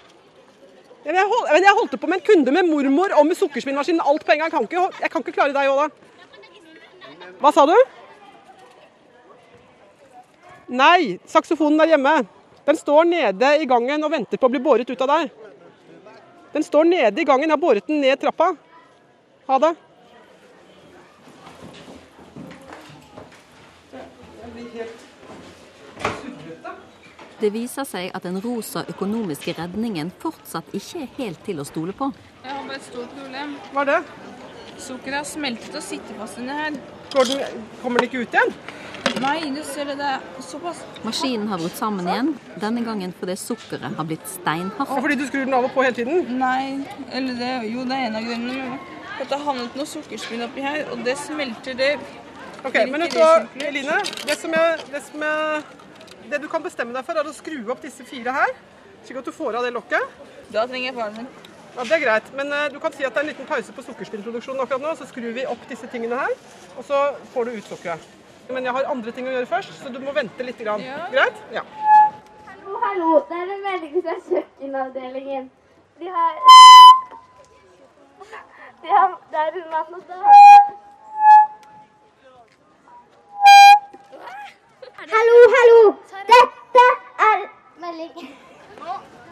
[1.05, 3.38] Ja, men jeg, hold, men jeg holdt på med en kunde med mormor og med
[3.38, 4.01] sukkerspinnmaskin.
[4.03, 4.51] Alt på en gang.
[4.51, 7.31] Jeg kan ikke, jeg kan ikke klare deg òg, da.
[7.42, 7.77] Hva sa du?
[10.75, 12.16] Nei, saksofonen er hjemme.
[12.66, 15.29] Den står nede i gangen og venter på å bli båret ut av der.
[16.57, 17.47] Den står nede i gangen.
[17.47, 18.57] Jeg har båret den ned trappa.
[19.47, 19.77] Ha det.
[27.37, 31.92] Det viser seg at den rosa økonomiske redningen fortsatt ikke er helt til å stole
[31.96, 32.09] på.
[32.40, 33.53] Jeg har bare et stort problem.
[33.75, 34.01] Hva er det?
[34.81, 36.81] Sukkeret har smeltet og sitter fast inni her.
[37.12, 38.57] Går den, kommer den ikke ut igjen?
[39.20, 40.81] Nei, du ser det, det er såpass.
[41.05, 44.90] Maskinen har brutt sammen igjen, denne gangen fordi sukkeret har blitt steinhardt.
[44.90, 46.37] Og fordi du skrur den av og på hele tiden?
[46.40, 48.81] Nei, eller det, jo, det er en av grunnene.
[49.16, 51.94] At det har havnet noe sukkerspinn oppi her, og det smelter det.
[52.66, 53.33] Ok, men vet du hva.
[53.68, 54.01] Eline?
[54.25, 55.76] Det som, jeg, det som jeg,
[56.31, 58.55] det du kan bestemme deg for, er å skru opp disse fire her,
[59.07, 60.17] slik at du får av det lokket.
[60.53, 61.29] Da trenger jeg faren min.
[61.77, 63.73] Ja, Det er greit, men uh, du kan si at det er en liten pause
[63.77, 66.33] på sukkerspinnproduksjonen akkurat nå, så skrur vi opp disse tingene her,
[66.79, 67.01] og så
[67.35, 68.15] får du ut sukkeret.
[68.49, 70.62] Men jeg har andre ting å gjøre først, så du må vente litt.
[70.62, 70.83] Grann.
[71.12, 71.43] Greit?
[71.53, 71.67] Ja.
[72.47, 73.11] Hallo, hallo.
[73.29, 75.51] Det er en melding fra kjøkkenavdelingen.
[75.99, 76.41] De har
[78.83, 80.86] De har Det er en mann og dame.
[85.12, 85.81] Hallo, hallo.
[86.31, 86.85] Dette
[87.27, 87.38] er
[87.83, 88.11] melding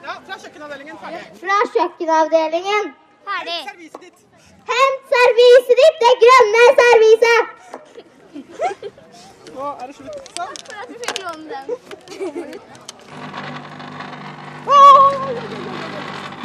[0.05, 0.97] Ja, fra kjøkkenavdelingen.
[1.03, 1.23] Ferdig.
[1.41, 2.85] fra kjøkkenavdelingen.
[3.29, 3.61] Ferdig.
[3.61, 4.19] Hent serviset ditt.
[4.71, 7.43] Hent serviset ditt, det grønne serviset!
[9.55, 10.19] Nå er det slutt.
[10.37, 10.55] Sånn.
[10.89, 11.65] du fikk låne den.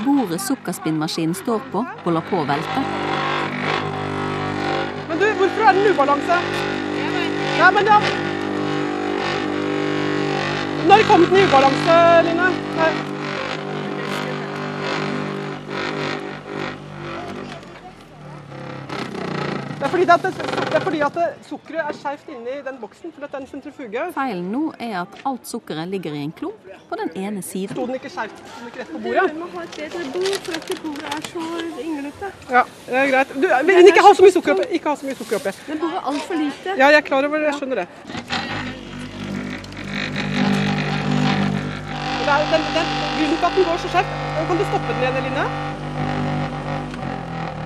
[0.06, 2.80] Bordet sukkerspinnmaskinen står på, holder på å velte.
[5.10, 6.36] Men du, hvorfor er det en ubalanse?
[7.60, 8.00] Ja, men ja.
[10.88, 12.50] Når kom den i ubalanse, Line?
[12.78, 12.92] Nei.
[19.80, 20.32] Det er fordi, at det,
[20.70, 23.48] det er fordi at det, sukkeret er skjevt inni den boksen, for dette er en
[23.48, 24.02] sentrifuge.
[24.16, 27.72] Feilen nå er at alt sukkeret ligger i en klump på den ene siden.
[27.76, 28.42] Sto den ikke skjevt?
[28.58, 29.24] Den ikke rett på bordet?
[29.32, 31.46] Vi må ha et bedre bord, for at bordet er så
[31.86, 32.34] ynglete.
[32.50, 33.34] Ja, det er greit.
[33.40, 34.68] Du, men ikke ha så mye sukker oppi.
[34.80, 35.56] Ikke ha så mye sukker oppi.
[35.70, 36.76] Det bordet er altfor lite.
[36.76, 37.48] Ja, jeg er klar over det.
[37.54, 38.39] Jeg skjønner det.
[42.30, 44.12] Det er, den, den, grunnen til at den går så skjevt
[44.48, 45.46] Kan du stoppe den igjen, Eline?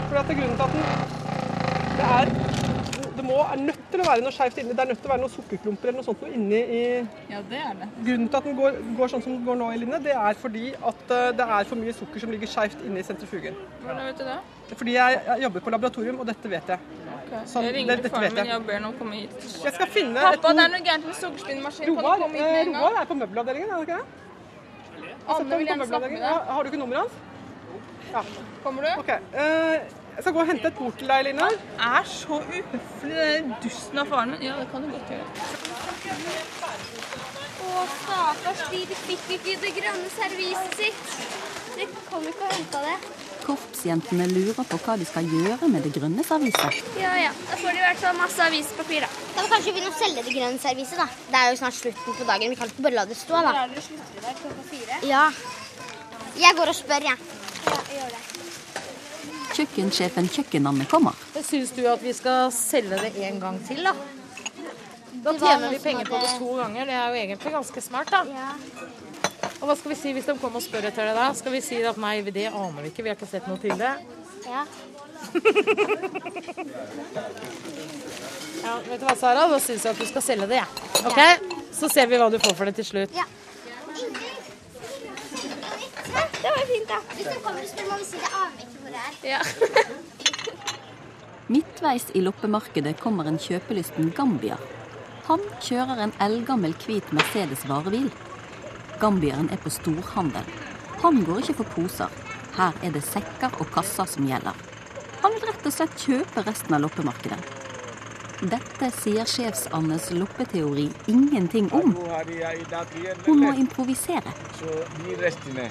[0.08, 0.84] For at det er grunnen til at den
[1.98, 2.26] Det er
[3.18, 4.74] det må, er nødt til å være noe skjevt inni.
[4.74, 6.80] Det er nødt til å være noen sukkerklumper eller noe sånt noe inni i
[7.30, 7.90] Ja, det er det.
[8.08, 10.64] Grunnen til at den går, går sånn som den går nå, Eline, det er fordi
[10.74, 13.60] at eh, det er for mye sukker som ligger skjevt inni sentrifugen.
[13.84, 14.40] Hvordan vet du det?
[14.82, 16.90] Fordi jeg, jeg jobber på laboratorium, og dette vet jeg.
[17.54, 19.48] Sånn, jeg ringer det- faren min og ber ham komme hit.
[19.68, 22.02] Jeg skal finne et Pappa, det er noe gærent med sukkerspinnmaskinen.
[22.02, 22.74] Roar, eh?
[22.74, 24.23] Roar er på møbelavdelingen, er det ikke det?
[25.28, 26.26] Anne vil gjerne snakke med deg.
[26.28, 27.14] Ja, Har du ikke nummeret hans?
[28.14, 28.22] Ja.
[28.64, 28.90] Kommer du?
[29.00, 29.12] Ok.
[29.34, 31.48] Uh, jeg skal gå og hente et bord til deg, Line.
[31.80, 34.44] er så uhøflig, den dusten av faren min.
[34.46, 35.26] Ja, det kan du godt gjøre.
[37.64, 41.16] Å, stakkars de, de fikk ikke det grønne serviset sitt.
[41.74, 43.23] De kom ikke og henta det.
[43.44, 46.78] Korpsjentene lurer på hva de skal gjøre med det grønne serviset.
[47.00, 49.10] Ja ja, da får de i hvert fall masse avispapir, da.
[49.36, 51.08] Da må kanskje begynne å selge det grønne serviset, da.
[51.28, 52.54] Det er jo snart slutten på dagen.
[52.54, 53.54] Vi kan ikke bare la det stå, da.
[53.66, 55.02] Er dere slutter i dag klokka fire?
[55.12, 55.26] Ja.
[56.40, 57.18] Jeg går og spør, jeg.
[57.68, 58.24] Ja, gjør det.
[59.54, 61.20] Kjøkkensjefen Kjøkkenanne kommer.
[61.46, 63.94] Syns du at vi skal selge det en gang til, da?
[65.24, 66.90] Da tjener vi penger på det to ganger.
[66.90, 68.24] Det er jo egentlig ganske smart, da.
[69.64, 71.30] Og hva skal vi si hvis de kommer og spør etter det da?
[71.40, 73.72] Skal vi si at nei, det aner vi ikke, vi har ikke sett noe til
[73.80, 73.94] det?
[74.44, 74.66] Ja.
[78.64, 79.46] Ja, vet du hva, Sara?
[79.48, 80.68] Da syns jeg at du skal selge det, jeg.
[81.08, 81.22] Ok?
[81.80, 83.16] Så ser vi hva du får for det til slutt.
[83.16, 83.24] Ja.
[86.44, 87.00] Det var fint, da.
[87.16, 89.14] Hvis de kommer og spør, må vi si det aner vi ikke hvor det er.
[89.32, 89.42] Ja.
[91.56, 94.60] Midtveis i loppemarkedet kommer en kjøpelysten gambier.
[95.32, 98.12] Han kjører en eldgammel hvit Mercedes varebil.
[99.04, 100.46] Gambieren er på storhandel.
[101.04, 102.14] Han går ikke for poser.
[102.56, 104.56] Her er det sekker og kasser som gjelder.
[105.24, 107.42] Han vil rett og slett kjøpe resten av loppemarkedet.
[108.54, 111.94] Dette sier sjefs-Annes loppeteori ingenting om.
[113.28, 114.34] Hun må improvisere.
[114.60, 114.72] Så
[115.04, 115.70] de restene.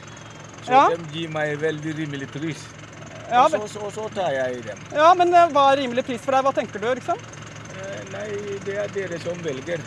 [0.62, 0.84] Så Ja.
[0.96, 2.68] de gir meg veldig rimelig pris.
[3.30, 4.78] Ja, og, så, så, så tar jeg dem.
[4.92, 6.44] Ja, men eh, hva er rimelig pris for deg?
[6.44, 7.18] Hva tenker du, liksom?
[7.80, 8.28] Eh, Nei,
[8.64, 9.80] det er dere som velger.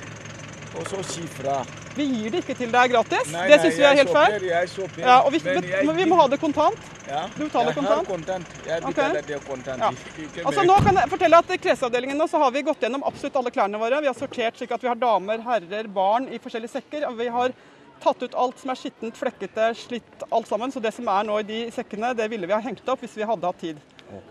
[0.75, 1.61] Og så si fra.
[1.95, 3.29] Vi gir det ikke til deg gratis.
[3.31, 4.45] Nei, det syns vi er helt feil.
[4.49, 6.89] jeg shopper, Ja, og vi, men jeg men vi må ha det kontant.
[7.07, 7.95] Ja, Du betaler jeg kontant?
[7.95, 8.55] har kontant.
[8.65, 9.27] Jeg betaler okay.
[9.29, 9.85] det kontant.
[9.85, 10.43] Ja.
[10.43, 13.39] Altså nå kan jeg fortelle at I klesavdelingen nå så har vi gått gjennom absolutt
[13.39, 14.01] alle klærne våre.
[14.03, 17.07] Vi har sortert slik at vi har damer, herrer, barn i forskjellige sekker.
[17.07, 17.55] og Vi har
[18.03, 20.71] tatt ut alt som er skittent, flekkete, slitt, alt sammen.
[20.75, 23.15] Så det som er nå i de sekkene, det ville vi ha hengt opp hvis
[23.15, 23.79] vi hadde hatt tid.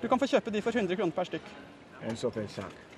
[0.03, 1.55] Du kan få kjøpe de for 100 kroner per stykk.
[2.05, 2.94] En sånn sak.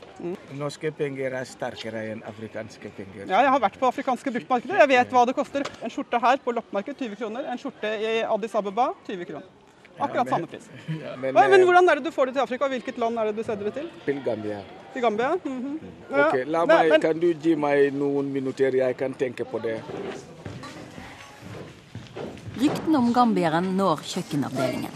[0.57, 3.27] Norske penger er sterkere enn afrikanske penger.
[3.29, 4.79] Ja, jeg har vært på afrikanske bruktmarkeder.
[4.81, 5.67] Jeg vet hva det koster.
[5.83, 7.45] En skjorte her på loppemarked 20 kroner.
[7.53, 9.45] En skjorte i Addis Ababa 20 kroner.
[9.99, 10.69] Akkurat Ja, men- samme pris.
[10.89, 12.69] Ja, men, Men eh, hvordan er det du får det til Afrika?
[12.69, 13.91] Hvilket land er det du sender det til?
[14.05, 14.63] Til Gambia.
[14.93, 15.31] Til Gambia?
[15.45, 15.79] Mhm.
[16.11, 16.27] Ja.
[16.29, 19.61] Ok, la Nei, meg, men- Kan du gi meg noen minutter, jeg kan tenke på
[19.63, 19.81] det.
[22.57, 24.93] Ryktene om gambieren når kjøkkenavdelingen.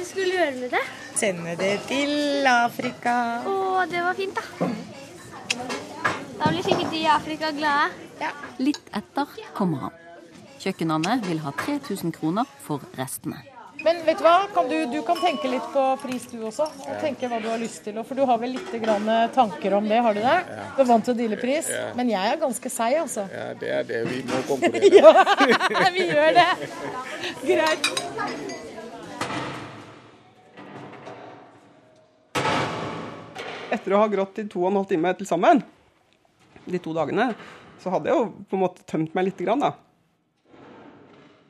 [0.00, 0.80] Du skulle gjøre med det?
[1.20, 3.14] Sende det til Afrika.
[3.44, 4.68] Å, det var fint, da.
[6.40, 8.30] Da blir sikkert de i Afrika glade.
[8.64, 9.98] Litt etter kommer han.
[10.60, 13.42] Kjøkkenene vil ha 3000 kroner for restene.
[13.84, 14.46] Men vet du hva?
[14.52, 16.66] Kan du, du kan tenke litt på pris du også.
[16.84, 18.00] Og tenke hva du har lyst til.
[18.04, 20.38] For du har vel litt grann tanker om det, har du det?
[20.48, 20.66] Ja.
[20.76, 21.68] Du er vant til å deale pris.
[21.72, 21.90] Ja.
[21.96, 23.24] Men jeg er ganske seig, altså.
[23.32, 24.00] Ja, det er det.
[24.08, 25.26] Vi må konkurrere.
[25.76, 26.48] ja, vi gjør det.
[27.44, 27.92] Greit.
[33.70, 35.62] Etter å ha grått i to og en halv time til sammen,
[36.66, 37.30] de to dagene,
[37.80, 39.72] så hadde jeg jo på en måte tømt meg lite grann, da.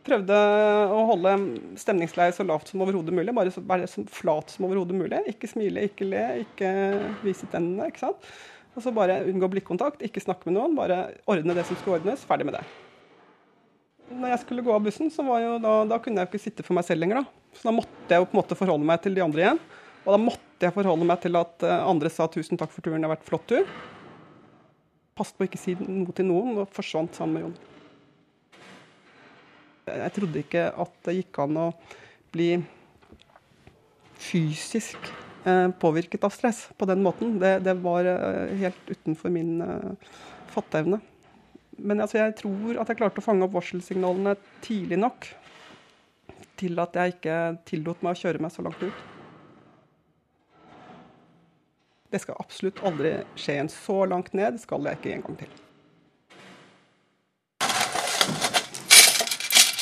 [0.06, 0.37] Prøvde
[0.96, 1.35] å holde
[1.80, 3.35] stemningsleiet så lavt som overhodet mulig.
[3.37, 5.20] Bare så, bare så flat som overhodet mulig.
[5.28, 6.70] Ikke smile, ikke le, ikke
[7.24, 7.90] vise tennene.
[7.90, 8.30] ikke sant?
[8.72, 10.76] Og så bare unngå blikkontakt, ikke snakke med noen.
[10.78, 12.24] Bare ordne det som skulle ordnes.
[12.26, 12.64] Ferdig med det.
[14.11, 16.44] Når jeg skulle gå av bussen, så var jo da, da kunne jeg jo ikke
[16.48, 17.20] sitte for meg selv lenger.
[17.20, 17.59] da.
[17.61, 19.61] Så da måtte jeg jo på en måte forholde meg til de andre igjen.
[20.06, 23.01] Og da måtte jeg forholder meg til at eh, andre sa tusen takk for turen,
[23.01, 23.68] det har vært flott tur.
[25.16, 27.57] Passet på å ikke si noe til noen, og forsvant sammen med Jon.
[29.90, 31.66] Jeg trodde ikke at det gikk an å
[32.31, 32.51] bli
[34.20, 35.11] fysisk
[35.49, 37.38] eh, påvirket av stress på den måten.
[37.42, 39.57] Det, det var eh, helt utenfor min
[40.53, 41.01] fatteevne.
[41.81, 45.31] Men altså, jeg tror at jeg klarte å fange opp varselsignalene tidlig nok
[46.61, 49.10] til at jeg ikke tillot meg å kjøre meg så langt ut.
[52.11, 54.59] Det skal absolutt aldri skje en så langt ned.
[54.59, 55.59] skal jeg ikke en gang til.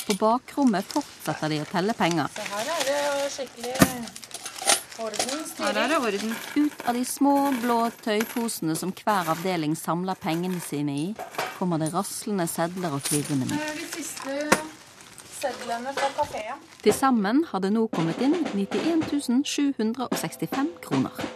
[0.09, 2.29] På bakrommet fortsetter de å telle penger.
[2.33, 3.75] Så her er det skikkelig
[5.05, 5.43] orden.
[5.59, 6.37] Her er det orden.
[6.57, 11.09] Ut av de små, blå tøyposene som hver avdeling samler pengene sine i,
[11.59, 13.69] kommer det raslende sedler og klirrende mynt.
[13.81, 14.39] De siste
[15.39, 16.65] sedlene fra kafeen.
[16.85, 21.29] Til sammen har det nå kommet inn 91 765 kroner.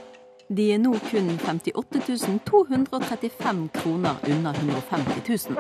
[0.48, 5.57] De er nå kun 58 235 kroner unna 150 000.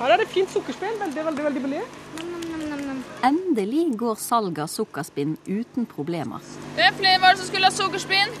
[0.00, 0.96] Her er det fint sukkerspill.
[1.02, 1.82] Veldig, veldig, veldig billig.
[3.24, 6.40] Endelig går salget av sukkerspinn uten problemer.
[6.78, 8.32] Det er flere var det som skulle ha sukkerspinn.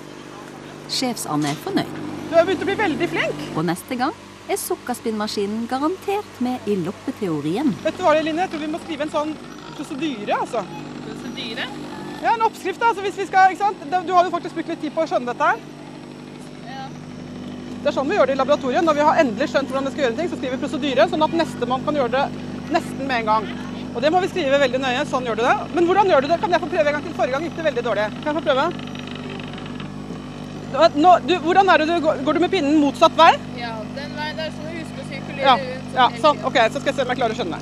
[0.90, 2.00] Sjefs-Anne er fornøyd.
[2.30, 3.46] Du har begynt å bli veldig flink.
[3.54, 4.16] Og neste gang
[4.50, 7.70] er sukkerspinnmaskinen garantert med i loppeteorien.
[7.84, 8.42] Vet du hva, Line?
[8.44, 9.34] Jeg tror vi må skrive en sånn
[9.76, 10.64] prosedyre, altså.
[11.06, 11.68] Prosedyre?
[12.20, 13.84] Ja, en oppskrift, altså, hvis vi skal, ikke sant?
[14.06, 15.62] Du har jo faktisk brukt litt tid på å skjønne dette her.
[16.68, 16.84] Ja.
[17.80, 18.84] Det er sånn vi gjør det i laboratoriet.
[18.84, 21.08] Når vi har endelig skjønt hvordan vi skal gjøre en ting, så skriver vi prosedyre,
[21.14, 22.26] sånn at nestemann kan gjøre det
[22.74, 23.50] nesten med en gang.
[23.90, 25.06] Og det må vi skrive veldig nøye.
[25.10, 25.56] Sånn gjør du det.
[25.74, 26.38] Men hvordan gjør du det?
[26.42, 27.16] Kan jeg få prøve en gang til?
[27.16, 28.04] Forrige gang gikk det veldig dårlig.
[28.20, 28.64] Kan jeg få prøve?
[30.94, 32.20] Nå, du, hvordan er det du går?
[32.22, 33.32] Du med pinnen motsatt vei?
[33.58, 33.72] Ja,
[34.40, 35.94] den veien der som husker å sirkulere Ja, rundt.
[35.94, 36.40] ja sånn.
[36.44, 37.60] Ok, så skal jeg se om jeg klarer å skjønne.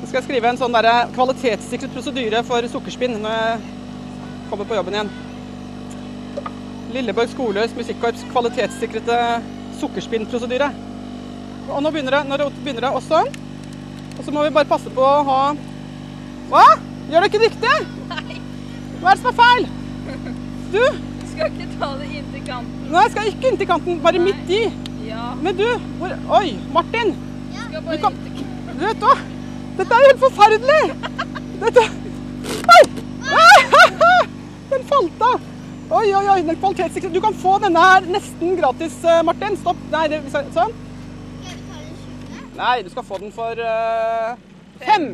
[0.00, 3.60] Så skal jeg skrive en sånn der kvalitetssikret prosedyre for sukkerspinn når jeg
[4.50, 5.10] kommer på jobben igjen.
[6.94, 9.16] Lilleborg skoles musikkorps kvalitetssikrede
[9.80, 10.70] sukkerspinnprosedyre.
[11.68, 12.22] Og nå begynner det.
[12.30, 13.24] Nå begynner det også.
[14.16, 15.40] Og så må vi bare passe på å ha
[16.48, 16.62] Hva?
[17.10, 17.74] Gjør det ikke riktig?
[18.08, 18.36] Nei.
[19.00, 19.66] Hva er det som er feil?
[20.72, 20.82] Du?
[21.32, 22.86] Skal ikke ta det inntil kanten.
[22.92, 23.98] Nei, jeg skal ikke inntil kanten.
[24.02, 24.62] Bare midt i.
[25.06, 25.34] Ja.
[25.42, 25.66] Men du
[25.98, 27.14] hvor, Oi, Martin.
[27.54, 28.14] Skal Du kan,
[28.78, 29.14] du vet hva?
[29.76, 30.84] Dette er helt forferdelig!
[31.60, 31.84] Dette
[32.76, 32.82] Oi!
[34.70, 35.44] Den falt av.
[35.90, 36.40] Oi, oi, oi.
[36.42, 37.14] Den kvalitetssikringen.
[37.14, 39.54] Du kan få denne her nesten gratis, eh, Martin.
[39.60, 39.78] Stopp.
[39.92, 40.74] Nei, det, sånn.
[42.56, 44.34] Nei, du skal få den for uh,
[44.82, 45.12] fem.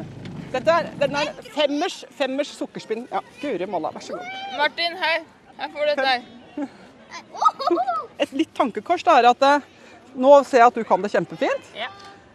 [0.53, 3.05] Dette er, den er femmers, femmers sukkerspinn.
[3.13, 4.33] Ja, Guri malla, vær så god.
[4.57, 5.27] Martin, her.
[5.59, 6.09] Her får du dette.
[6.09, 6.73] her.
[8.23, 9.71] Et litt tankekors da er at eh,
[10.15, 11.73] nå ser jeg at du kan det kjempefint.
[11.79, 11.89] Ja.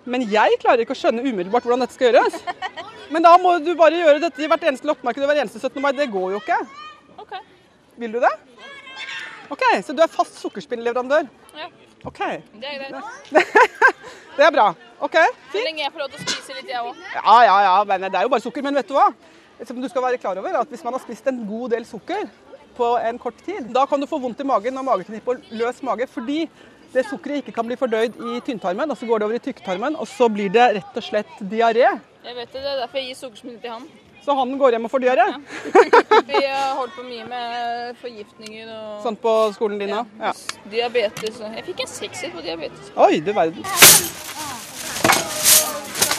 [0.07, 2.37] Men jeg klarer ikke å skjønne umiddelbart hvordan dette skal gjøres.
[3.13, 5.81] Men da må du bare gjøre dette i hvert eneste loppemarked og hver eneste 17.
[5.83, 5.91] mai.
[5.95, 6.59] Det går jo ikke.
[7.23, 7.33] OK.
[7.99, 8.33] Vil du det?
[9.51, 11.27] OK, så du er fast sukkerspinnleverandør?
[11.55, 11.69] Ja.
[12.07, 12.19] OK.
[12.59, 13.55] Det er greit.
[14.37, 14.67] Det er bra.
[15.01, 15.15] OK,
[15.49, 16.97] Så lenge jeg får lov til å spise litt, jeg òg.
[17.15, 17.77] Ja, ja, ja.
[17.89, 18.61] Men det er jo bare sukker.
[18.65, 19.07] Men vet du hva?
[19.65, 22.27] Som du skal være klar over, at hvis man har spist en god del sukker
[22.77, 25.81] på en kort tid, da kan du få vondt i magen og mageknip og løs
[25.85, 26.43] mage fordi
[26.93, 29.95] det sukkeret ikke kan bli fordøyd i tynntarmen, og så går det over i tykktarmen,
[29.99, 31.87] og så blir det rett og slett diaré.
[32.27, 33.87] Jeg vet det, det er derfor jeg gir sukkersmil til han.
[34.27, 35.25] Så han går hjem og får diaré?
[36.27, 40.09] Vi har holdt på mye med forgiftninger og Sånn på skolen din òg?
[40.19, 40.33] Ja.
[40.71, 41.39] diabetes.
[41.39, 42.91] og- Jeg fikk en sekser på diabetes.
[42.95, 43.63] Oi, du verden.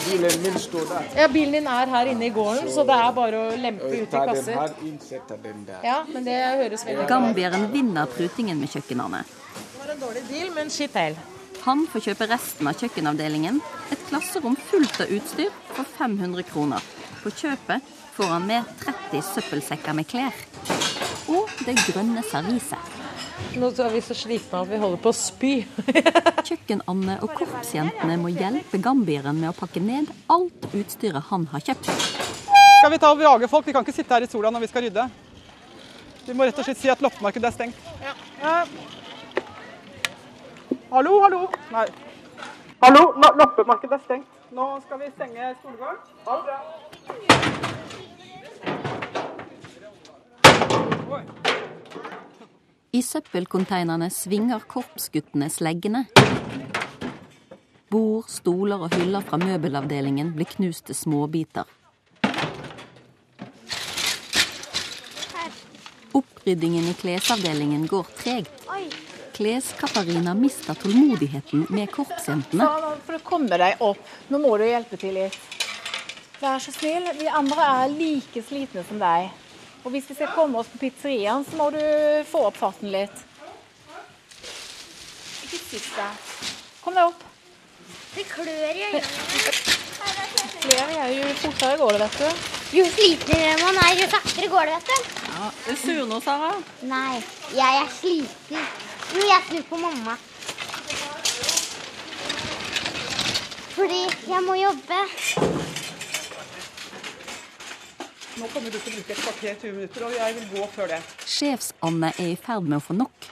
[0.09, 1.03] Bilen min står der.
[1.21, 4.13] Ja, Bilen din er her inne i gården, så det er bare å lempe ut
[4.15, 4.55] i kasser.
[5.85, 7.05] Ja, men det høres veldig.
[7.11, 9.21] Gambieren vinner prutingen med kjøkkenene.
[9.89, 10.97] Var en dårlig deal, men skitt.
[11.65, 13.55] Han får kjøpe resten av kjøkkenavdelingen,
[13.89, 16.83] et klasserom fullt av utstyr, for 500 kroner.
[17.23, 20.37] På kjøpet får han med 30 søppelsekker med klær.
[21.33, 22.99] Og det grønne serviset.
[23.57, 25.55] Nå er vi så slitne at vi holder på å spy.
[26.51, 31.89] Kjøkken-Anne og korpsjentene må hjelpe gambieren med å pakke ned alt utstyret han har kjøpt.
[31.89, 33.65] Skal vi ta og jage folk?
[33.65, 35.09] Vi kan ikke sitte her i sola når vi skal rydde.
[36.29, 37.85] Vi må rett og slett si at loppemarkedet er stengt.
[38.37, 38.98] Eh,
[40.91, 41.41] hallo, hallo.
[41.71, 41.87] Nei.
[42.81, 44.27] Hallo, loppemarkedet er stengt.
[44.55, 45.97] Nå skal vi stenge skolegården.
[46.25, 46.59] Ha det bra.
[52.91, 56.05] I søppelkonteinerne svinger korpsguttene sleggene.
[57.89, 61.69] Bord, stoler og hyller fra møbelavdelingen blir knust til småbiter.
[66.17, 68.58] Oppryddingen i klesavdelingen går tregt.
[69.39, 69.45] Oi.
[69.45, 72.65] Kles-Katarina mista tålmodigheten med korpsjentene.
[73.05, 75.37] For å komme deg opp, nå må du hjelpe til litt.
[76.41, 79.29] Vær så snill, vi andre er like slitne som deg.
[79.85, 81.79] Og hvis vi skal komme oss på pizzeriaen, så må du
[82.27, 83.23] få opp farten litt.
[85.47, 86.19] Ikke sitt der.
[86.83, 87.23] Kom deg opp.
[88.17, 89.03] Det klør i øynene.
[90.59, 92.51] Flere er jo fortere går det, vet du.
[92.75, 95.17] Jo slitnere man er, jo saktere går det, vet du.
[95.31, 96.53] Ja, du er sur nå, Sara?
[96.91, 97.23] Nei,
[97.55, 98.71] jeg er sliten.
[99.09, 100.13] Jo, jeg snur på mamma.
[103.73, 104.99] Fordi jeg må jobbe.
[108.39, 110.93] Nå kommer du til å bruke et kvarter, 20 minutter, og jeg vil gå før
[110.93, 111.01] det.
[111.25, 113.29] Sjefs-Anne er i ferd med å få nok.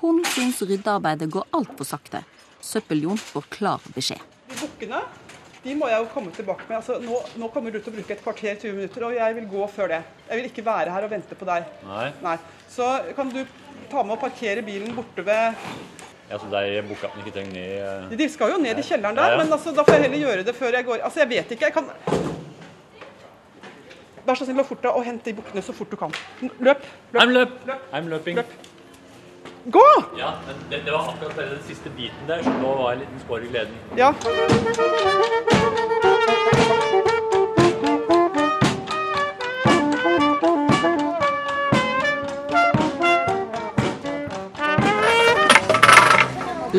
[0.00, 2.22] Hun syns ryddearbeidet går altfor sakte.
[2.64, 4.22] Søppel-Jon får klar beskjed.
[4.46, 5.02] De bukkene
[5.66, 6.76] de må jeg jo komme tilbake med.
[6.78, 9.48] Altså, nå, nå kommer du til å bruke et kvarter, 20 minutter, og jeg vil
[9.50, 10.02] gå før det.
[10.28, 11.72] Jeg vil ikke være her og vente på deg.
[11.88, 12.04] Nei.
[12.22, 12.36] Nei.
[12.70, 12.86] Så
[13.18, 13.40] kan du
[13.90, 15.54] ta med og parkere bilen borte ved
[16.26, 19.30] Ja, så de bukkene ikke trenger ned eh, De skal jo ned i kjelleren der,
[19.30, 19.42] Ja, ja.
[19.42, 21.02] men altså, da får jeg heller gjøre det før jeg går.
[21.06, 21.64] Altså, jeg vet ikke.
[21.68, 21.90] Jeg kan
[24.26, 26.10] Vær så snill og fort deg og hent de bukkene så fort du kan.
[26.42, 26.82] Løp.
[27.14, 27.22] løp.
[27.22, 27.52] I'm løp.
[27.94, 28.40] I'm løping.
[29.70, 29.86] Gå!
[30.18, 33.06] Ja, men det, det var akkurat den siste biten der, så nå var jeg en
[33.06, 33.74] liten skår i gleden.
[33.98, 34.12] Ja.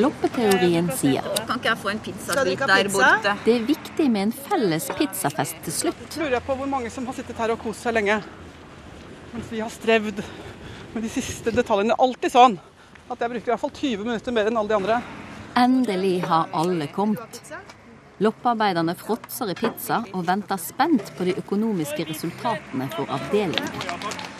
[0.08, 3.34] Loppeteorien sier Kan ikke jeg få en pizzabit der borte?
[3.46, 6.04] det er viktig med en felles pizzafest til slutt.
[6.16, 8.22] Jeg lurer på hvor mange som har sittet her og kost seg lenge.
[9.34, 10.22] Mens vi har strevd
[10.94, 11.98] med de siste detaljene.
[12.00, 12.56] Alltid sånn
[13.08, 15.02] at jeg bruker i hvert fall 20 minutter mer enn alle de andre.
[15.58, 17.42] Endelig har alle kommet.
[18.24, 23.70] Loppearbeiderne fråtser i pizza og venter spent på de økonomiske resultatene for avdelingen.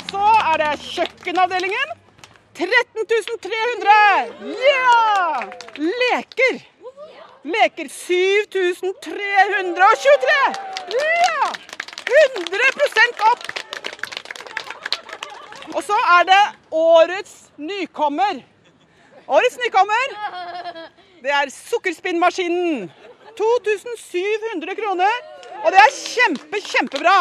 [0.10, 1.96] Så er det kjøkkenavdelingen.
[2.58, 3.06] 13
[3.42, 3.90] 300!
[4.68, 5.44] Ja!
[5.76, 6.62] Leker.
[7.44, 10.56] Leker 7323!
[10.98, 11.52] Ja!
[12.08, 13.44] 100% opp!
[15.76, 18.36] Og så er det årets nykommer.
[19.28, 20.06] Årets nykommer,
[21.22, 22.92] det er sukkerspinnmaskinen.
[23.38, 25.16] 2700 kroner.
[25.62, 27.18] Og det er kjempe, kjempebra.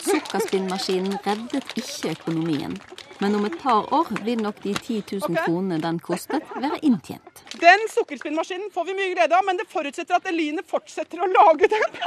[0.00, 2.74] Sukkerspinnmaskinen reddet ikke økonomien.
[3.20, 7.42] Men om et par år vil nok de 10 000 kronene den kostet, være inntjent.
[7.60, 11.68] Den sukkerspinnmaskinen får vi mye glede av, men det forutsetter at Eline fortsetter å lage
[11.68, 11.98] den.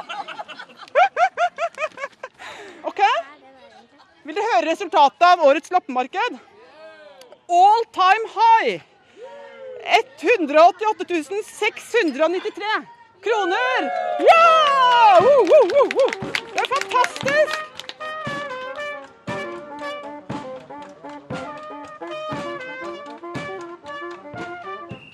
[2.90, 3.04] OK?
[4.24, 6.40] Vil dere høre resultatet av årets loppemarked?
[7.62, 8.82] All time high!
[9.84, 11.06] 188
[11.60, 12.74] 693
[13.28, 13.92] kroner!
[14.32, 14.48] Ja!
[15.22, 16.34] Woo, woo, woo, woo.
[16.54, 17.73] Det er fantastisk!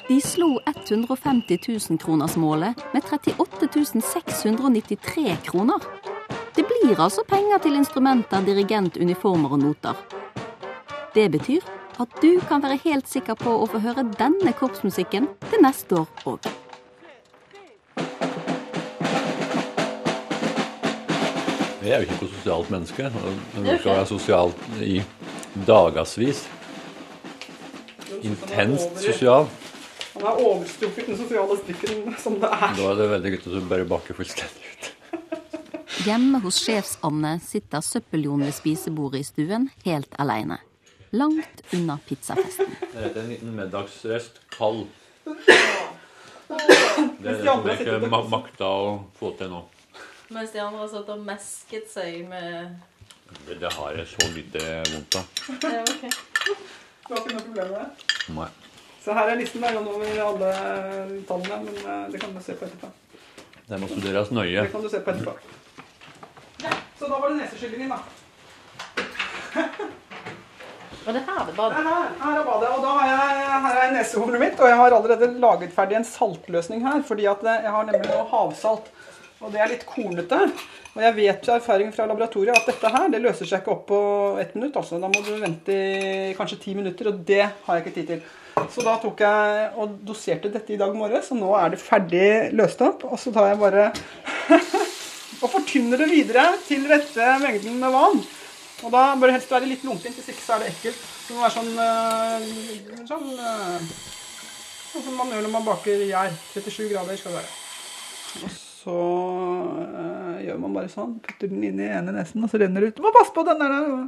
[0.09, 5.79] De slo 150 000-kronersmålet med 38 693 kroner.
[6.55, 9.93] Det blir altså penger til instrumenter, dirigent, uniformer og noter.
[11.13, 11.61] Det betyr
[11.99, 16.25] at du kan være helt sikker på å få høre denne korpsmusikken til neste år
[16.25, 16.49] òg.
[21.85, 23.13] Jeg er jo ikke noe sosialt menneske.
[23.61, 25.01] Det skal være sosialt i
[25.69, 26.47] dagevis.
[28.25, 29.45] Intenst sosial.
[30.19, 32.73] Han har overstrukket den sosiale strikken som det er.
[32.75, 34.89] Da er det veldig gutt å bare baker fullstendig ut.
[36.07, 40.57] Hjemme hos sjefs-Anne sitter Søppeljon ved spisebordet i stuen helt alene.
[41.15, 42.69] Langt unna pizzafesten.
[42.93, 44.41] Det er en liten middagsrest.
[44.53, 44.85] Kald.
[45.25, 45.55] Det
[46.49, 49.63] er det som jeg ikke ma- makta å få til nå.
[50.33, 52.75] Mens de andre har satt og mesket seg med
[53.47, 54.63] Det, det har jeg så lite
[54.93, 55.25] vondt av.
[55.63, 56.11] Ja, okay.
[57.07, 57.87] Du har ikke noe problem med det?
[58.37, 58.49] Nei.
[59.09, 60.49] Så her er listen der over alle
[61.25, 62.89] tallene, men eh, det kan du se på etterpå.
[63.65, 64.61] Det må studeres nøye.
[64.61, 65.33] Det kan du se på etterpå.
[66.99, 67.97] Så da var det neseskyllingen, da.
[71.07, 71.73] Og det her er badet?
[71.73, 72.69] Det er her, her er badet.
[72.69, 76.05] Og da har jeg, her er nesehornet mitt, og jeg har allerede laget ferdig en
[76.11, 77.01] saltløsning her.
[77.09, 78.93] Fordi at jeg har nemlig noe havsalt,
[79.39, 80.39] og det er litt kornete.
[80.95, 83.85] Og jeg vet av erfaring fra laboratoriet at dette her, det løser seg ikke opp
[83.87, 83.99] på
[84.41, 84.75] ett minutt.
[84.75, 84.99] altså.
[84.99, 88.23] Da må du vente i kanskje ti minutter, og det har jeg ikke tid til.
[88.73, 92.27] Så da tok jeg og doserte dette i dag morges, og nå er det ferdig
[92.59, 93.07] løst opp.
[93.07, 93.87] Og så tar jeg bare
[95.43, 98.21] og fortynner det videre til rette mengden med vann.
[98.83, 101.03] Og da bør det helst være litt lunkent, hvis ikke så er det ekkelt.
[101.27, 103.91] Det må være sånn øh, sånn, øh,
[104.93, 106.33] sånn som man gjør når man baker gjær.
[106.55, 108.65] 37 grader skal det være.
[108.89, 108.95] Så
[109.85, 111.19] øh, gjør man bare sånn.
[111.21, 112.97] Putter den inn i ene nesen, og så renner det ut.
[112.97, 114.07] Du må passe på den der!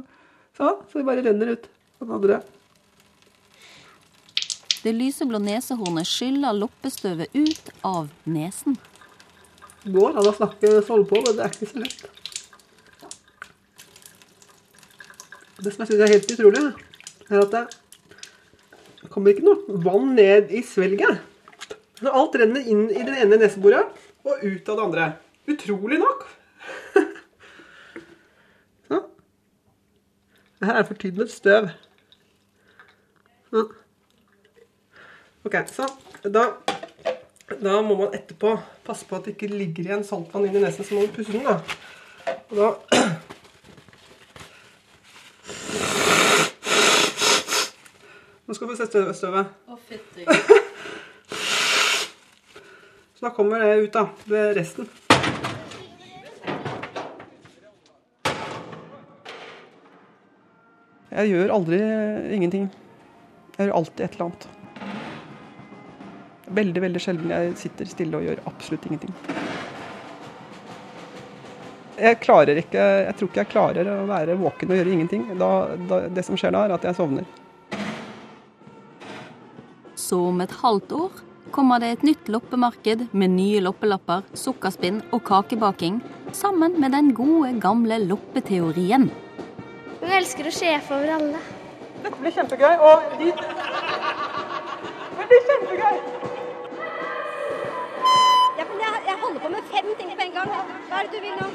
[0.58, 1.68] Sånn, så det bare renner ut.
[2.02, 2.40] Den andre.
[4.82, 8.74] Det lyseblå nesehornet skyller loppestøvet ut av nesen.
[9.84, 12.04] Det går an å snakke sånn på, men det er ikke så lett.
[15.62, 16.68] Det som jeg syns er helt utrolig,
[17.30, 21.22] er at det kommer ikke noe vann ned i svelget.
[22.02, 23.94] Så alt renner inn i det ene neseboret
[24.24, 25.06] og ut av det andre.
[25.50, 26.26] Utrolig nok.
[28.88, 29.06] Sånn.
[30.58, 31.70] Det her er fortynnet støv.
[33.50, 33.72] Sånn.
[35.42, 35.88] Ok, så
[36.22, 36.44] da,
[37.58, 38.54] da må man etterpå
[38.86, 41.34] passe på at det ikke ligger igjen saltvann inn i nesen, så må man pusse
[41.34, 41.42] den.
[41.42, 41.56] da.
[42.52, 42.68] Og da
[48.46, 49.46] Nå skal vi se støvet.
[49.66, 50.22] Å, fytti.
[53.22, 54.08] Så da kommer det ut, da.
[54.24, 54.88] Ved resten.
[61.12, 61.78] Jeg gjør aldri
[62.34, 62.66] ingenting.
[63.54, 64.48] Jeg gjør alltid et eller annet.
[66.58, 69.14] Veldig, veldig sjelden jeg sitter stille og gjør absolutt ingenting.
[72.02, 75.28] Jeg klarer ikke Jeg tror ikke jeg klarer å være våken og gjøre ingenting.
[75.38, 77.36] Da, da, det som skjer da, er at jeg sovner.
[79.94, 85.22] Så om et halvt år kommer det et nytt loppemarked med nye loppelapper, sukkerspinn og
[85.28, 86.00] kakebaking,
[86.32, 89.10] sammen med den gode, gamle loppeteorien.
[90.00, 91.42] Hun elsker å sjefe over alle.
[92.02, 92.74] Dette blir kjempegøy.
[92.88, 93.30] Og de
[95.18, 96.00] Det blir kjempegøy!
[98.58, 100.56] Ja, jeg, jeg holder på med fem ting på en gang.
[100.88, 101.50] Hva er det du vil nå?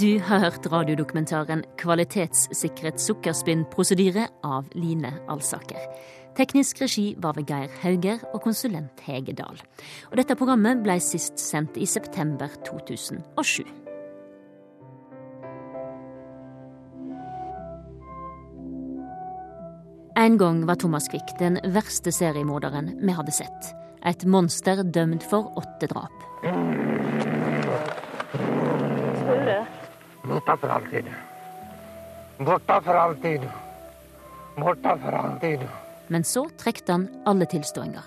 [0.00, 5.82] Du har hørt radiodokumentaren 'Kvalitetssikret sukkerspinnprosedyre' av Line Alsaker.
[6.36, 9.60] Teknisk regi var ved Geir Hauger og konsulent Hege Dahl.
[10.10, 13.66] Og dette programmet ble sist sendt i september 2007.
[20.16, 23.74] En gang var Thomas Quick den verste seriemorderen vi hadde sett.
[24.06, 26.89] Et monster dømt for åtte drap.
[30.40, 31.04] Borta for alltid.
[32.38, 33.40] Borte for alltid.
[34.56, 35.60] Borte for alltid.
[36.06, 38.06] Men så trekte han alle tilståinger.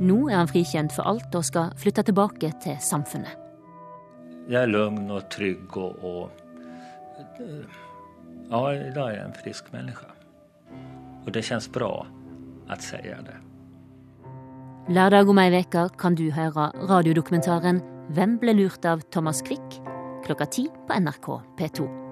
[0.00, 3.36] Nå er han frikjent for alt og skal flytte tilbake til samfunnet.
[4.48, 6.30] Jeg er lugn og trygg og, og
[8.46, 10.08] Ja, i dag er jeg en frisk menneske.
[11.26, 13.36] Og det kjennes bra å si det.
[14.88, 19.85] Lørdag om ei uke kan du høre radiodokumentaren 'Hvem ble lurt av Thomas Quick?'
[20.26, 22.05] Klokka ti på NRK P2.